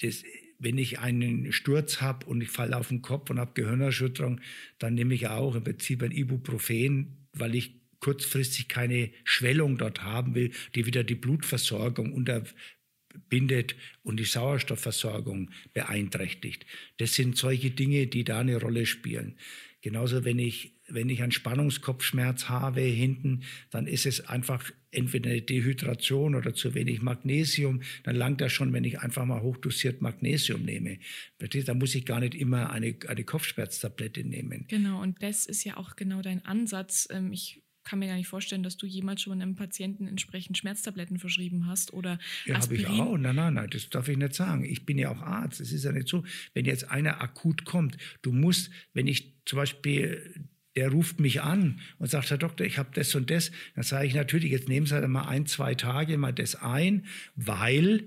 das, 0.00 0.24
wenn 0.58 0.78
ich 0.78 0.98
einen 0.98 1.52
Sturz 1.52 2.00
habe 2.00 2.26
und 2.26 2.40
ich 2.40 2.50
falle 2.50 2.76
auf 2.76 2.88
den 2.88 3.02
Kopf 3.02 3.30
und 3.30 3.38
habe 3.38 3.52
Gehirnerschütterung, 3.54 4.40
dann 4.78 4.94
nehme 4.94 5.14
ich 5.14 5.28
auch 5.28 5.54
im 5.54 5.64
Prinzip 5.64 6.02
ein 6.02 6.10
Ibuprofen, 6.10 7.28
weil 7.32 7.54
ich 7.54 7.80
kurzfristig 8.00 8.68
keine 8.68 9.10
Schwellung 9.24 9.78
dort 9.78 10.02
haben 10.02 10.34
will, 10.34 10.52
die 10.74 10.86
wieder 10.86 11.04
die 11.04 11.14
Blutversorgung 11.14 12.12
unterbindet 12.12 13.76
und 14.02 14.18
die 14.18 14.24
Sauerstoffversorgung 14.24 15.50
beeinträchtigt. 15.74 16.66
Das 16.98 17.14
sind 17.14 17.36
solche 17.36 17.70
Dinge, 17.70 18.06
die 18.06 18.24
da 18.24 18.40
eine 18.40 18.60
Rolle 18.60 18.86
spielen. 18.86 19.36
Genauso, 19.80 20.24
wenn 20.24 20.38
ich, 20.38 20.74
wenn 20.88 21.08
ich 21.08 21.22
einen 21.22 21.32
Spannungskopfschmerz 21.32 22.48
habe 22.48 22.80
hinten, 22.80 23.44
dann 23.70 23.86
ist 23.86 24.06
es 24.06 24.26
einfach 24.28 24.72
entweder 24.90 25.30
eine 25.30 25.42
Dehydration 25.42 26.34
oder 26.34 26.54
zu 26.54 26.74
wenig 26.74 27.02
Magnesium. 27.02 27.82
Dann 28.04 28.16
langt 28.16 28.40
das 28.40 28.52
schon, 28.52 28.72
wenn 28.72 28.84
ich 28.84 29.00
einfach 29.00 29.24
mal 29.24 29.42
hochdosiert 29.42 30.00
Magnesium 30.00 30.62
nehme. 30.62 30.98
Da 31.38 31.74
muss 31.74 31.94
ich 31.94 32.06
gar 32.06 32.20
nicht 32.20 32.34
immer 32.34 32.70
eine, 32.70 32.94
eine 33.06 33.24
Kopfschmerztablette 33.24 34.24
nehmen. 34.24 34.64
Genau, 34.68 35.02
und 35.02 35.22
das 35.22 35.46
ist 35.46 35.64
ja 35.64 35.76
auch 35.76 35.96
genau 35.96 36.22
dein 36.22 36.44
Ansatz. 36.44 37.08
Ähm, 37.10 37.32
ich 37.32 37.62
kann 37.88 38.00
mir 38.00 38.06
gar 38.08 38.16
nicht 38.16 38.28
vorstellen, 38.28 38.62
dass 38.62 38.76
du 38.76 38.86
jemals 38.86 39.22
schon 39.22 39.40
einem 39.40 39.54
Patienten 39.54 40.06
entsprechend 40.06 40.58
Schmerztabletten 40.58 41.18
verschrieben 41.18 41.66
hast 41.66 41.94
oder 41.94 42.18
Ja, 42.44 42.60
habe 42.60 42.74
ich 42.74 42.86
auch. 42.86 43.16
Nein, 43.16 43.36
nein, 43.36 43.54
nein, 43.54 43.70
das 43.70 43.88
darf 43.88 44.08
ich 44.08 44.18
nicht 44.18 44.34
sagen. 44.34 44.64
Ich 44.64 44.84
bin 44.84 44.98
ja 44.98 45.10
auch 45.10 45.22
Arzt. 45.22 45.60
Es 45.60 45.72
ist 45.72 45.84
ja 45.84 45.92
nicht 45.92 46.06
so, 46.06 46.22
wenn 46.52 46.66
jetzt 46.66 46.90
einer 46.90 47.22
akut 47.22 47.64
kommt, 47.64 47.96
du 48.20 48.32
musst, 48.32 48.70
wenn 48.92 49.06
ich 49.06 49.32
zum 49.46 49.56
Beispiel 49.56 50.34
der 50.78 50.90
ruft 50.90 51.18
mich 51.18 51.42
an 51.42 51.80
und 51.98 52.08
sagt, 52.08 52.30
Herr 52.30 52.38
Doktor, 52.38 52.64
ich 52.64 52.78
habe 52.78 52.90
das 52.94 53.12
und 53.16 53.30
das. 53.30 53.50
Dann 53.74 53.82
sage 53.82 54.06
ich 54.06 54.14
natürlich, 54.14 54.52
jetzt 54.52 54.68
nehmen 54.68 54.86
Sie 54.86 54.94
halt 54.94 55.08
mal 55.08 55.26
ein, 55.26 55.44
zwei 55.46 55.74
Tage 55.74 56.16
mal 56.18 56.30
das 56.30 56.54
ein, 56.54 57.06
weil 57.34 58.04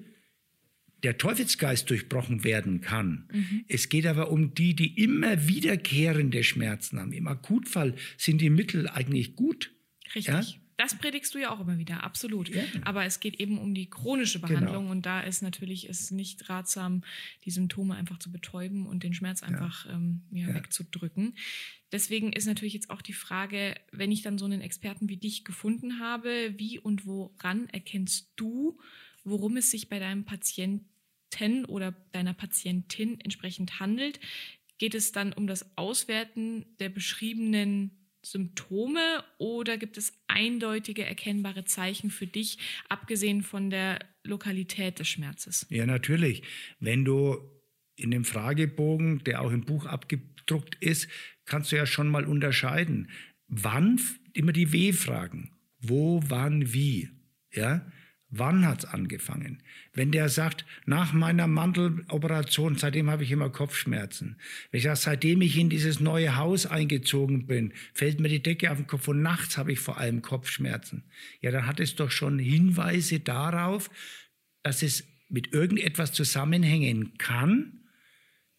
der 1.03 1.17
Teufelsgeist 1.17 1.89
durchbrochen 1.89 2.45
werden 2.45 2.79
kann. 2.79 3.27
Mhm. 3.33 3.65
Es 3.67 3.89
geht 3.89 4.05
aber 4.05 4.31
um 4.31 4.53
die, 4.53 4.73
die 4.73 5.03
immer 5.03 5.49
wiederkehrende 5.49 6.45
Schmerzen 6.45 6.97
haben. 6.97 7.11
Im 7.11 7.27
Akutfall 7.27 7.93
sind 8.15 8.39
die 8.39 8.49
Mittel 8.49 8.87
eigentlich 8.87 9.35
gut. 9.35 9.73
Richtig. 10.15 10.27
Ja? 10.27 10.41
Das 10.81 10.97
predigst 10.97 11.35
du 11.35 11.37
ja 11.37 11.51
auch 11.51 11.59
immer 11.59 11.77
wieder, 11.77 12.03
absolut. 12.03 12.49
Ja. 12.49 12.63
Aber 12.85 13.05
es 13.05 13.19
geht 13.19 13.39
eben 13.39 13.59
um 13.59 13.75
die 13.75 13.87
chronische 13.87 14.39
genau. 14.39 14.47
Behandlung 14.47 14.83
genau. 14.85 14.91
und 14.91 15.05
da 15.05 15.21
ist 15.21 15.43
natürlich 15.43 15.87
es 15.87 16.09
nicht 16.09 16.49
ratsam, 16.49 17.03
die 17.45 17.51
Symptome 17.51 17.93
einfach 17.93 18.17
zu 18.17 18.31
betäuben 18.31 18.87
und 18.87 19.03
den 19.03 19.13
Schmerz 19.13 19.43
einfach 19.43 19.85
ja. 19.85 19.93
Ähm, 19.93 20.23
ja, 20.31 20.47
ja. 20.47 20.55
wegzudrücken. 20.55 21.35
Deswegen 21.91 22.33
ist 22.33 22.47
natürlich 22.47 22.73
jetzt 22.73 22.89
auch 22.89 23.03
die 23.03 23.13
Frage, 23.13 23.75
wenn 23.91 24.11
ich 24.11 24.23
dann 24.23 24.39
so 24.39 24.45
einen 24.45 24.61
Experten 24.61 25.07
wie 25.07 25.17
dich 25.17 25.43
gefunden 25.45 25.99
habe, 25.99 26.55
wie 26.57 26.79
und 26.79 27.05
woran 27.05 27.69
erkennst 27.69 28.31
du, 28.35 28.79
worum 29.23 29.57
es 29.57 29.69
sich 29.69 29.87
bei 29.87 29.99
deinem 29.99 30.25
Patienten 30.25 31.65
oder 31.67 31.91
deiner 32.11 32.33
Patientin 32.33 33.21
entsprechend 33.21 33.79
handelt? 33.79 34.19
Geht 34.79 34.95
es 34.95 35.11
dann 35.11 35.31
um 35.31 35.45
das 35.45 35.77
Auswerten 35.77 36.65
der 36.79 36.89
beschriebenen 36.89 38.00
Symptome 38.23 39.23
oder 39.37 39.77
gibt 39.77 39.97
es 39.97 40.13
eindeutige 40.27 41.05
erkennbare 41.05 41.65
Zeichen 41.65 42.09
für 42.11 42.27
dich, 42.27 42.57
abgesehen 42.89 43.41
von 43.41 43.69
der 43.69 43.99
Lokalität 44.23 44.99
des 44.99 45.09
Schmerzes? 45.09 45.65
Ja, 45.69 45.85
natürlich. 45.85 46.43
Wenn 46.79 47.05
du 47.05 47.37
in 47.95 48.11
dem 48.11 48.25
Fragebogen, 48.25 49.23
der 49.23 49.41
auch 49.41 49.51
im 49.51 49.65
Buch 49.65 49.85
abgedruckt 49.85 50.75
ist, 50.75 51.07
kannst 51.45 51.71
du 51.71 51.75
ja 51.75 51.85
schon 51.85 52.07
mal 52.07 52.25
unterscheiden. 52.25 53.09
Wann, 53.47 53.99
immer 54.33 54.53
die 54.53 54.71
W-Fragen. 54.71 55.51
Wo, 55.79 56.21
wann, 56.27 56.73
wie. 56.73 57.09
Ja? 57.51 57.91
Wann 58.33 58.65
hat 58.65 58.85
es 58.85 58.89
angefangen? 58.89 59.61
Wenn 59.93 60.13
der 60.13 60.29
sagt, 60.29 60.65
nach 60.85 61.11
meiner 61.11 61.47
Mandeloperation, 61.47 62.77
seitdem 62.77 63.09
habe 63.09 63.23
ich 63.23 63.31
immer 63.31 63.49
Kopfschmerzen. 63.49 64.37
Wenn 64.71 64.77
ich 64.77 64.85
sage, 64.85 64.95
seitdem 64.95 65.41
ich 65.41 65.57
in 65.57 65.69
dieses 65.69 65.99
neue 65.99 66.37
Haus 66.37 66.65
eingezogen 66.65 67.45
bin, 67.45 67.73
fällt 67.93 68.21
mir 68.21 68.29
die 68.29 68.41
Decke 68.41 68.71
auf 68.71 68.77
den 68.77 68.87
Kopf 68.87 69.09
und 69.09 69.21
nachts 69.21 69.57
habe 69.57 69.73
ich 69.73 69.79
vor 69.79 69.97
allem 69.97 70.21
Kopfschmerzen. 70.21 71.03
Ja, 71.41 71.51
dann 71.51 71.67
hat 71.67 71.81
es 71.81 71.95
doch 71.95 72.09
schon 72.09 72.39
Hinweise 72.39 73.19
darauf, 73.19 73.89
dass 74.63 74.81
es 74.81 75.03
mit 75.27 75.51
irgendetwas 75.51 76.13
zusammenhängen 76.13 77.17
kann, 77.17 77.81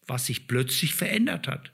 was 0.05 0.27
sich 0.27 0.47
plötzlich 0.47 0.93
verändert 0.93 1.47
hat. 1.47 1.71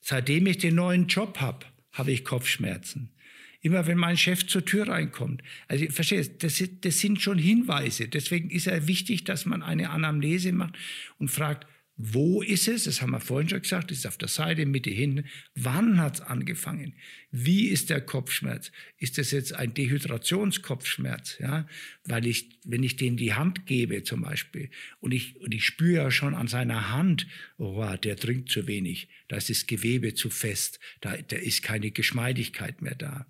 Seitdem 0.00 0.46
ich 0.46 0.56
den 0.56 0.76
neuen 0.76 1.06
Job 1.06 1.38
habe, 1.40 1.66
habe 1.92 2.12
ich 2.12 2.24
Kopfschmerzen. 2.24 3.12
Immer 3.60 3.86
wenn 3.86 3.98
mein 3.98 4.16
Chef 4.16 4.46
zur 4.46 4.64
Tür 4.64 4.88
reinkommt. 4.88 5.42
Also 5.66 5.86
verstehst, 5.90 6.42
das, 6.42 6.62
das 6.80 6.98
sind 6.98 7.20
schon 7.20 7.38
Hinweise. 7.38 8.08
Deswegen 8.08 8.50
ist 8.50 8.66
es 8.66 8.86
wichtig, 8.86 9.24
dass 9.24 9.46
man 9.46 9.62
eine 9.62 9.90
Anamnese 9.90 10.52
macht 10.52 10.76
und 11.18 11.30
fragt, 11.30 11.66
wo 12.00 12.42
ist 12.42 12.68
es? 12.68 12.84
Das 12.84 13.02
haben 13.02 13.10
wir 13.10 13.18
vorhin 13.18 13.48
schon 13.48 13.60
gesagt. 13.60 13.90
Ist 13.90 14.06
auf 14.06 14.16
der 14.16 14.28
Seite, 14.28 14.64
Mitte, 14.66 14.88
hinten. 14.88 15.24
Wann 15.56 16.00
hat 16.00 16.14
es 16.14 16.20
angefangen? 16.20 16.94
Wie 17.32 17.66
ist 17.66 17.90
der 17.90 18.00
Kopfschmerz? 18.00 18.70
Ist 18.98 19.18
das 19.18 19.32
jetzt 19.32 19.52
ein 19.52 19.74
Dehydrationskopfschmerz? 19.74 21.38
Ja, 21.40 21.66
weil 22.04 22.28
ich, 22.28 22.60
wenn 22.64 22.84
ich 22.84 22.94
dem 22.94 23.16
die 23.16 23.34
Hand 23.34 23.66
gebe 23.66 24.04
zum 24.04 24.22
Beispiel 24.22 24.70
und 25.00 25.12
ich, 25.12 25.40
und 25.40 25.52
ich 25.52 25.64
spüre 25.64 26.04
ja 26.04 26.10
schon 26.12 26.36
an 26.36 26.46
seiner 26.46 26.92
Hand, 26.92 27.26
oh, 27.56 27.84
der 28.00 28.14
trinkt 28.14 28.48
zu 28.48 28.68
wenig. 28.68 29.08
Da 29.26 29.36
ist 29.36 29.50
das 29.50 29.66
Gewebe 29.66 30.14
zu 30.14 30.30
fest. 30.30 30.78
Da, 31.00 31.16
da 31.16 31.36
ist 31.36 31.64
keine 31.64 31.90
Geschmeidigkeit 31.90 32.80
mehr 32.80 32.94
da. 32.94 33.26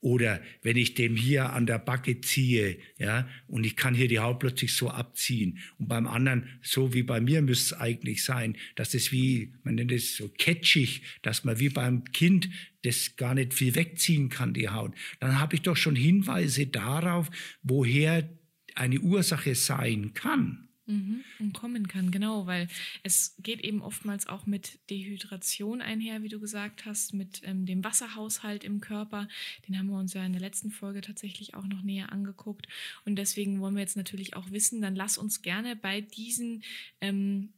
Oder 0.00 0.40
wenn 0.62 0.76
ich 0.76 0.94
dem 0.94 1.16
hier 1.16 1.52
an 1.52 1.66
der 1.66 1.78
Backe 1.78 2.20
ziehe, 2.20 2.78
ja, 2.98 3.28
und 3.48 3.64
ich 3.64 3.74
kann 3.74 3.94
hier 3.94 4.08
die 4.08 4.20
Haut 4.20 4.38
plötzlich 4.38 4.74
so 4.74 4.90
abziehen. 4.90 5.58
Und 5.78 5.88
beim 5.88 6.06
anderen, 6.06 6.48
so 6.62 6.94
wie 6.94 7.02
bei 7.02 7.20
mir 7.20 7.42
müsste 7.42 7.74
es 7.74 7.80
eigentlich 7.80 8.22
sein, 8.22 8.56
dass 8.76 8.94
es 8.94 9.10
wie, 9.10 9.54
man 9.64 9.74
nennt 9.74 9.92
es 9.92 10.16
so 10.16 10.28
catchig, 10.28 11.02
dass 11.22 11.44
man 11.44 11.58
wie 11.58 11.68
beim 11.68 12.04
Kind 12.04 12.48
das 12.82 13.16
gar 13.16 13.34
nicht 13.34 13.54
viel 13.54 13.74
wegziehen 13.74 14.28
kann, 14.28 14.54
die 14.54 14.68
Haut. 14.68 14.94
Dann 15.20 15.40
habe 15.40 15.56
ich 15.56 15.62
doch 15.62 15.76
schon 15.76 15.96
Hinweise 15.96 16.66
darauf, 16.66 17.28
woher 17.62 18.28
eine 18.74 19.00
Ursache 19.00 19.54
sein 19.54 20.14
kann. 20.14 20.67
Mhm, 20.88 21.22
und 21.38 21.52
kommen 21.52 21.86
kann, 21.86 22.10
genau, 22.10 22.46
weil 22.46 22.66
es 23.02 23.36
geht 23.42 23.60
eben 23.60 23.82
oftmals 23.82 24.26
auch 24.26 24.46
mit 24.46 24.78
Dehydration 24.88 25.82
einher, 25.82 26.22
wie 26.22 26.30
du 26.30 26.40
gesagt 26.40 26.86
hast, 26.86 27.12
mit 27.12 27.42
ähm, 27.44 27.66
dem 27.66 27.84
Wasserhaushalt 27.84 28.64
im 28.64 28.80
Körper. 28.80 29.28
Den 29.68 29.78
haben 29.78 29.88
wir 29.88 29.98
uns 29.98 30.14
ja 30.14 30.24
in 30.24 30.32
der 30.32 30.40
letzten 30.40 30.70
Folge 30.70 31.02
tatsächlich 31.02 31.54
auch 31.54 31.66
noch 31.66 31.82
näher 31.82 32.10
angeguckt. 32.10 32.68
Und 33.04 33.16
deswegen 33.16 33.60
wollen 33.60 33.74
wir 33.74 33.82
jetzt 33.82 33.98
natürlich 33.98 34.34
auch 34.34 34.50
wissen, 34.50 34.80
dann 34.80 34.96
lass 34.96 35.18
uns 35.18 35.42
gerne 35.42 35.76
bei 35.76 36.00
diesen 36.00 36.62
ähm, 37.02 37.52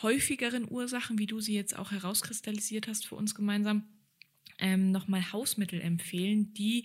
häufigeren 0.00 0.70
Ursachen, 0.70 1.18
wie 1.18 1.26
du 1.26 1.40
sie 1.40 1.56
jetzt 1.56 1.76
auch 1.76 1.90
herauskristallisiert 1.90 2.86
hast 2.86 3.04
für 3.04 3.16
uns 3.16 3.34
gemeinsam, 3.34 3.82
ähm, 4.58 4.90
nochmal 4.90 5.32
Hausmittel 5.32 5.80
empfehlen, 5.80 6.52
die 6.54 6.84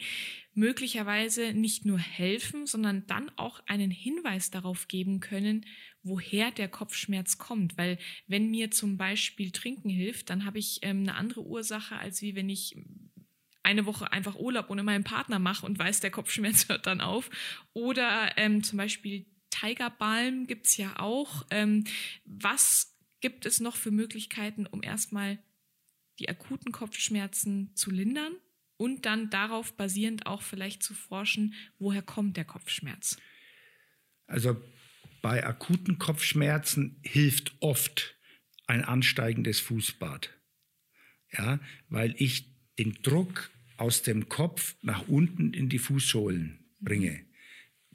möglicherweise 0.53 1.53
nicht 1.53 1.85
nur 1.85 1.99
helfen, 1.99 2.65
sondern 2.67 3.05
dann 3.07 3.31
auch 3.35 3.61
einen 3.67 3.91
Hinweis 3.91 4.51
darauf 4.51 4.87
geben 4.87 5.19
können, 5.19 5.65
woher 6.03 6.51
der 6.51 6.67
Kopfschmerz 6.67 7.37
kommt. 7.37 7.77
Weil 7.77 7.97
wenn 8.27 8.51
mir 8.51 8.71
zum 8.71 8.97
Beispiel 8.97 9.51
Trinken 9.51 9.89
hilft, 9.89 10.29
dann 10.29 10.45
habe 10.45 10.59
ich 10.59 10.79
ähm, 10.83 11.01
eine 11.01 11.15
andere 11.15 11.41
Ursache, 11.41 11.97
als 11.97 12.21
wie 12.21 12.35
wenn 12.35 12.49
ich 12.49 12.75
eine 13.63 13.85
Woche 13.85 14.11
einfach 14.11 14.35
Urlaub 14.35 14.69
ohne 14.69 14.83
meinen 14.83 15.05
Partner 15.05 15.39
mache 15.39 15.65
und 15.65 15.79
weiß, 15.79 16.01
der 16.01 16.11
Kopfschmerz 16.11 16.67
hört 16.69 16.85
dann 16.85 17.01
auf. 17.01 17.29
Oder 17.73 18.37
ähm, 18.37 18.63
zum 18.63 18.77
Beispiel 18.77 19.25
Tigerbalm 19.49 20.47
gibt 20.47 20.67
es 20.67 20.77
ja 20.77 20.99
auch. 20.99 21.45
Ähm, 21.49 21.85
was 22.25 22.95
gibt 23.21 23.45
es 23.45 23.61
noch 23.61 23.77
für 23.77 23.91
Möglichkeiten, 23.91 24.65
um 24.65 24.83
erstmal 24.83 25.39
die 26.19 26.29
akuten 26.29 26.71
Kopfschmerzen 26.71 27.75
zu 27.75 27.91
lindern 27.91 28.33
und 28.77 29.05
dann 29.05 29.29
darauf 29.29 29.75
basierend 29.75 30.25
auch 30.25 30.41
vielleicht 30.41 30.83
zu 30.83 30.93
forschen, 30.93 31.53
woher 31.79 32.01
kommt 32.01 32.37
der 32.37 32.45
Kopfschmerz? 32.45 33.17
Also 34.27 34.61
bei 35.21 35.45
akuten 35.45 35.99
Kopfschmerzen 35.99 36.99
hilft 37.01 37.55
oft 37.59 38.15
ein 38.67 38.83
ansteigendes 38.83 39.59
Fußbad. 39.59 40.29
Ja, 41.31 41.59
weil 41.89 42.13
ich 42.17 42.53
den 42.77 42.93
Druck 43.01 43.49
aus 43.77 44.03
dem 44.03 44.29
Kopf 44.29 44.75
nach 44.81 45.07
unten 45.07 45.53
in 45.53 45.69
die 45.69 45.79
Fußsohlen 45.79 46.63
bringe, 46.79 47.25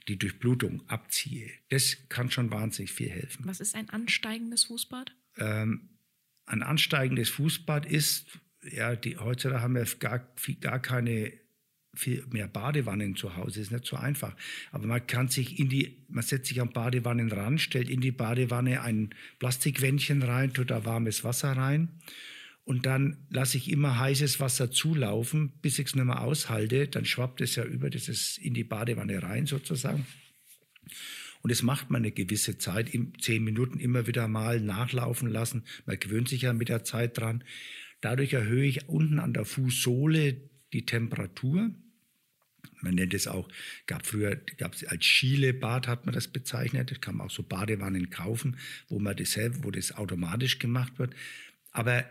die 0.08 0.18
Durchblutung 0.18 0.88
abziehe. 0.88 1.50
Das 1.68 2.08
kann 2.08 2.30
schon 2.30 2.50
wahnsinnig 2.50 2.92
viel 2.92 3.10
helfen. 3.10 3.44
Was 3.46 3.60
ist 3.60 3.74
ein 3.74 3.90
ansteigendes 3.90 4.64
Fußbad? 4.64 5.14
Ähm, 5.36 5.97
ein 6.48 6.62
ansteigendes 6.62 7.28
Fußbad 7.30 7.86
ist, 7.86 8.26
ja, 8.70 8.96
die, 8.96 9.16
heutzutage 9.16 9.62
haben 9.62 9.74
wir 9.74 9.86
gar, 9.98 10.26
gar 10.60 10.80
keine 10.80 11.32
viel 11.94 12.24
mehr 12.30 12.48
Badewannen 12.48 13.16
zu 13.16 13.36
Hause, 13.36 13.60
ist 13.60 13.72
nicht 13.72 13.86
so 13.86 13.96
einfach. 13.96 14.34
Aber 14.70 14.86
man 14.86 15.06
kann 15.06 15.28
sich 15.28 15.58
in 15.58 15.68
die, 15.68 16.04
man 16.08 16.22
setzt 16.22 16.48
sich 16.48 16.60
am 16.60 16.70
Badewannen 16.70 17.30
ran, 17.32 17.58
stellt 17.58 17.90
in 17.90 18.00
die 18.00 18.12
Badewanne 18.12 18.82
ein 18.82 19.14
Plastikwändchen 19.38 20.22
rein, 20.22 20.52
tut 20.52 20.70
da 20.70 20.84
warmes 20.84 21.24
Wasser 21.24 21.52
rein 21.52 22.00
und 22.68 22.84
dann 22.84 23.16
lasse 23.30 23.56
ich 23.56 23.70
immer 23.70 23.98
heißes 23.98 24.40
Wasser 24.40 24.70
zulaufen, 24.70 25.52
bis 25.62 25.78
ich 25.78 25.86
es 25.86 25.94
nicht 25.94 26.04
mehr 26.04 26.20
aushalte. 26.20 26.86
Dann 26.86 27.06
schwappt 27.06 27.40
es 27.40 27.56
ja 27.56 27.64
über, 27.64 27.88
das 27.88 28.08
ist 28.08 28.36
in 28.36 28.52
die 28.52 28.62
Badewanne 28.62 29.22
rein 29.22 29.46
sozusagen. 29.46 30.06
Und 31.42 31.50
das 31.50 31.62
macht 31.62 31.90
man 31.90 32.02
eine 32.02 32.12
gewisse 32.12 32.58
Zeit, 32.58 32.90
zehn 33.20 33.44
Minuten 33.44 33.78
immer 33.78 34.06
wieder 34.06 34.28
mal 34.28 34.60
nachlaufen 34.60 35.28
lassen. 35.28 35.64
Man 35.86 35.98
gewöhnt 35.98 36.28
sich 36.28 36.42
ja 36.42 36.52
mit 36.52 36.68
der 36.68 36.84
Zeit 36.84 37.18
dran. 37.18 37.44
Dadurch 38.00 38.32
erhöhe 38.32 38.66
ich 38.66 38.88
unten 38.88 39.18
an 39.18 39.32
der 39.32 39.44
Fußsohle 39.44 40.36
die 40.72 40.86
Temperatur. 40.86 41.70
Man 42.80 42.94
nennt 42.94 43.14
es 43.14 43.26
auch, 43.26 43.48
gab 43.86 44.06
früher, 44.06 44.36
gab 44.56 44.74
es 44.74 44.84
als 44.84 45.04
Chile-Bad 45.04 45.88
hat 45.88 46.06
man 46.06 46.14
das 46.14 46.28
bezeichnet. 46.28 46.90
Das 46.90 47.00
kann 47.00 47.16
man 47.16 47.26
auch 47.26 47.30
so 47.30 47.42
Badewannen 47.42 48.10
kaufen, 48.10 48.56
wo 48.88 48.98
man 48.98 49.16
das 49.16 49.36
wo 49.62 49.70
das 49.70 49.92
automatisch 49.92 50.58
gemacht 50.58 50.98
wird. 50.98 51.14
Aber 51.72 52.04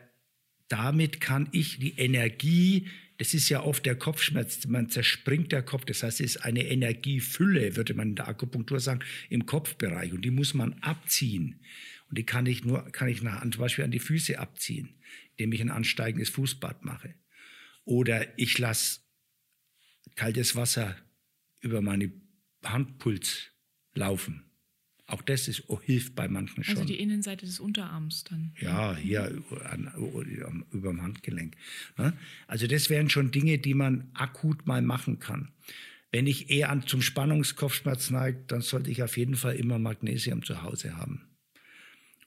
damit 0.67 1.21
kann 1.21 1.47
ich 1.51 1.79
die 1.79 1.97
Energie, 1.97 2.87
das 3.17 3.33
ist 3.33 3.49
ja 3.49 3.63
oft 3.63 3.85
der 3.85 3.95
Kopfschmerz, 3.95 4.65
man 4.67 4.89
zerspringt 4.89 5.51
der 5.51 5.63
Kopf, 5.63 5.85
das 5.85 6.03
heißt, 6.03 6.21
es 6.21 6.35
ist 6.35 6.43
eine 6.43 6.65
Energiefülle, 6.65 7.75
würde 7.75 7.93
man 7.93 8.09
in 8.09 8.15
der 8.15 8.27
Akupunktur 8.27 8.79
sagen, 8.79 9.01
im 9.29 9.45
Kopfbereich 9.45 10.13
und 10.13 10.23
die 10.23 10.31
muss 10.31 10.53
man 10.53 10.73
abziehen. 10.81 11.59
Und 12.09 12.17
die 12.17 12.25
kann 12.25 12.45
ich 12.45 12.63
nur, 12.63 12.89
kann 12.91 13.09
ich 13.09 13.21
nach, 13.21 13.41
zum 13.41 13.59
Beispiel 13.59 13.83
an 13.83 13.91
die 13.91 13.99
Füße 13.99 14.39
abziehen, 14.39 15.01
indem 15.35 15.51
ich 15.53 15.61
ein 15.61 15.71
ansteigendes 15.71 16.29
Fußbad 16.29 16.85
mache. 16.85 17.15
Oder 17.83 18.37
ich 18.37 18.57
lasse 18.57 19.01
kaltes 20.15 20.55
Wasser 20.55 20.95
über 21.61 21.81
meine 21.81 22.11
Handpuls 22.63 23.51
laufen. 23.93 24.46
Auch 25.07 25.21
das 25.21 25.47
ist, 25.47 25.63
oh, 25.67 25.79
hilft 25.81 26.15
bei 26.15 26.27
manchen 26.27 26.59
also 26.59 26.71
schon. 26.71 26.77
Also 26.81 26.93
die 26.93 26.99
Innenseite 26.99 27.45
des 27.45 27.61
Unterarms 27.61 28.25
dann. 28.25 28.51
Ja, 28.59 28.95
hier 28.95 29.41
an, 29.63 29.89
über 30.71 30.89
dem 30.89 31.01
Handgelenk. 31.01 31.55
Ne? 31.97 32.11
Also 32.45 32.67
das 32.67 32.89
wären 32.89 33.09
schon 33.09 33.31
Dinge, 33.31 33.57
die 33.57 33.73
man 33.73 34.09
akut 34.13 34.67
mal 34.67 34.81
machen 34.81 35.19
kann. 35.19 35.53
Wenn 36.11 36.27
ich 36.27 36.49
eher 36.49 36.69
an, 36.69 36.85
zum 36.85 37.01
Spannungskopfschmerz 37.01 38.09
neige, 38.09 38.43
dann 38.47 38.61
sollte 38.61 38.91
ich 38.91 39.01
auf 39.01 39.17
jeden 39.17 39.35
Fall 39.35 39.55
immer 39.55 39.79
Magnesium 39.79 40.43
zu 40.43 40.61
Hause 40.61 40.97
haben. 40.97 41.21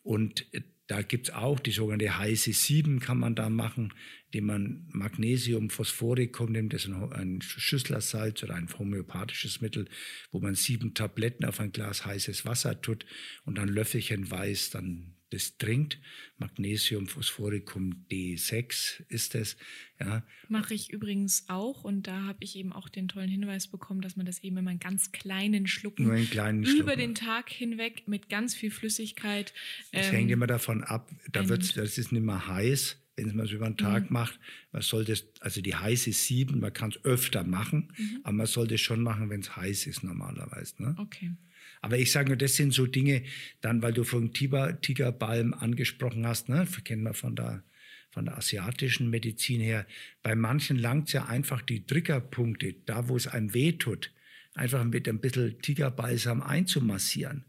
Und 0.02 0.46
da 0.90 1.02
gibt 1.02 1.28
es 1.28 1.34
auch 1.34 1.60
die 1.60 1.70
sogenannte 1.70 2.18
heiße 2.18 2.52
7 2.52 2.98
kann 2.98 3.16
man 3.16 3.36
da 3.36 3.48
machen, 3.48 3.94
indem 4.26 4.46
man 4.46 4.88
Magnesium, 4.88 5.70
Phosphorikum 5.70 6.50
nimmt, 6.50 6.72
das 6.72 6.84
ist 6.84 6.90
ein 6.90 7.40
Schüsslersalz 7.42 8.42
oder 8.42 8.56
ein 8.56 8.68
homöopathisches 8.76 9.60
Mittel, 9.60 9.86
wo 10.32 10.40
man 10.40 10.56
sieben 10.56 10.92
Tabletten 10.92 11.44
auf 11.44 11.60
ein 11.60 11.70
Glas 11.70 12.04
heißes 12.04 12.44
Wasser 12.44 12.80
tut 12.80 13.06
und 13.44 13.56
dann 13.56 13.68
Löffelchen 13.68 14.28
weiß 14.28 14.70
dann 14.70 15.14
das 15.30 15.56
trinkt. 15.56 15.98
Magnesium, 16.38 17.06
Phosphoricum 17.06 18.04
D6 18.10 19.02
ist 19.08 19.34
es. 19.34 19.56
Ja. 19.98 20.24
Mache 20.48 20.74
ich 20.74 20.90
übrigens 20.90 21.44
auch 21.48 21.84
und 21.84 22.06
da 22.06 22.22
habe 22.24 22.38
ich 22.40 22.56
eben 22.56 22.72
auch 22.72 22.88
den 22.88 23.08
tollen 23.08 23.28
Hinweis 23.28 23.68
bekommen, 23.68 24.00
dass 24.00 24.16
man 24.16 24.26
das 24.26 24.42
eben 24.42 24.56
immer 24.56 24.72
in 24.72 24.78
ganz 24.78 25.12
kleinen 25.12 25.66
Schlucken 25.66 26.04
Nur 26.04 26.16
in 26.16 26.28
kleinen 26.28 26.62
über 26.62 26.70
Schlucken. 26.70 26.98
den 26.98 27.14
Tag 27.14 27.50
hinweg 27.50 28.06
mit 28.06 28.28
ganz 28.28 28.54
viel 28.54 28.70
Flüssigkeit. 28.70 29.52
Das 29.92 30.06
ähm, 30.06 30.12
hängt 30.12 30.30
immer 30.30 30.46
davon 30.46 30.82
ab, 30.84 31.10
da 31.30 31.48
wird's, 31.48 31.74
das 31.74 31.98
ist 31.98 32.12
nicht 32.12 32.24
mehr 32.24 32.46
heiß 32.46 32.96
wenn 33.26 33.36
man 33.36 33.46
es 33.46 33.52
über 33.52 33.66
den 33.66 33.76
Tag 33.76 34.04
mhm. 34.04 34.14
macht, 34.14 34.40
man 34.72 34.82
sollte 34.82 35.12
es, 35.12 35.26
also 35.40 35.60
die 35.60 35.74
heiße 35.74 36.12
sieben, 36.12 36.60
man 36.60 36.72
kann 36.72 36.90
es 36.90 37.04
öfter 37.04 37.44
machen, 37.44 37.92
mhm. 37.96 38.20
aber 38.22 38.32
man 38.32 38.46
sollte 38.46 38.74
es 38.74 38.80
schon 38.80 39.02
machen, 39.02 39.30
wenn 39.30 39.40
es 39.40 39.56
heiß 39.56 39.86
ist 39.86 40.02
normalerweise. 40.02 40.82
Ne? 40.82 40.94
Okay. 40.98 41.32
Aber 41.80 41.98
ich 41.98 42.12
sage 42.12 42.28
nur, 42.28 42.36
das 42.36 42.56
sind 42.56 42.72
so 42.72 42.86
Dinge, 42.86 43.22
dann, 43.60 43.82
weil 43.82 43.92
du 43.92 44.04
von 44.04 44.32
Tigerbalm 44.32 45.54
angesprochen 45.54 46.26
hast, 46.26 46.48
ne, 46.48 46.66
kennen 46.84 47.02
wir 47.02 47.14
von 47.14 47.36
der, 47.36 47.64
von 48.10 48.26
der 48.26 48.36
asiatischen 48.36 49.08
Medizin 49.08 49.60
her. 49.60 49.86
Bei 50.22 50.34
manchen 50.34 50.76
langt 50.76 51.08
es 51.08 51.14
ja 51.14 51.26
einfach 51.26 51.62
die 51.62 51.86
Triggerpunkte, 51.86 52.74
da 52.84 53.08
wo 53.08 53.16
es 53.16 53.26
einem 53.26 53.54
weh 53.54 53.72
tut, 53.72 54.12
einfach 54.54 54.84
mit 54.84 55.08
ein 55.08 55.20
bisschen 55.20 55.60
Tigerbalsam 55.62 56.42
einzumassieren. 56.42 57.46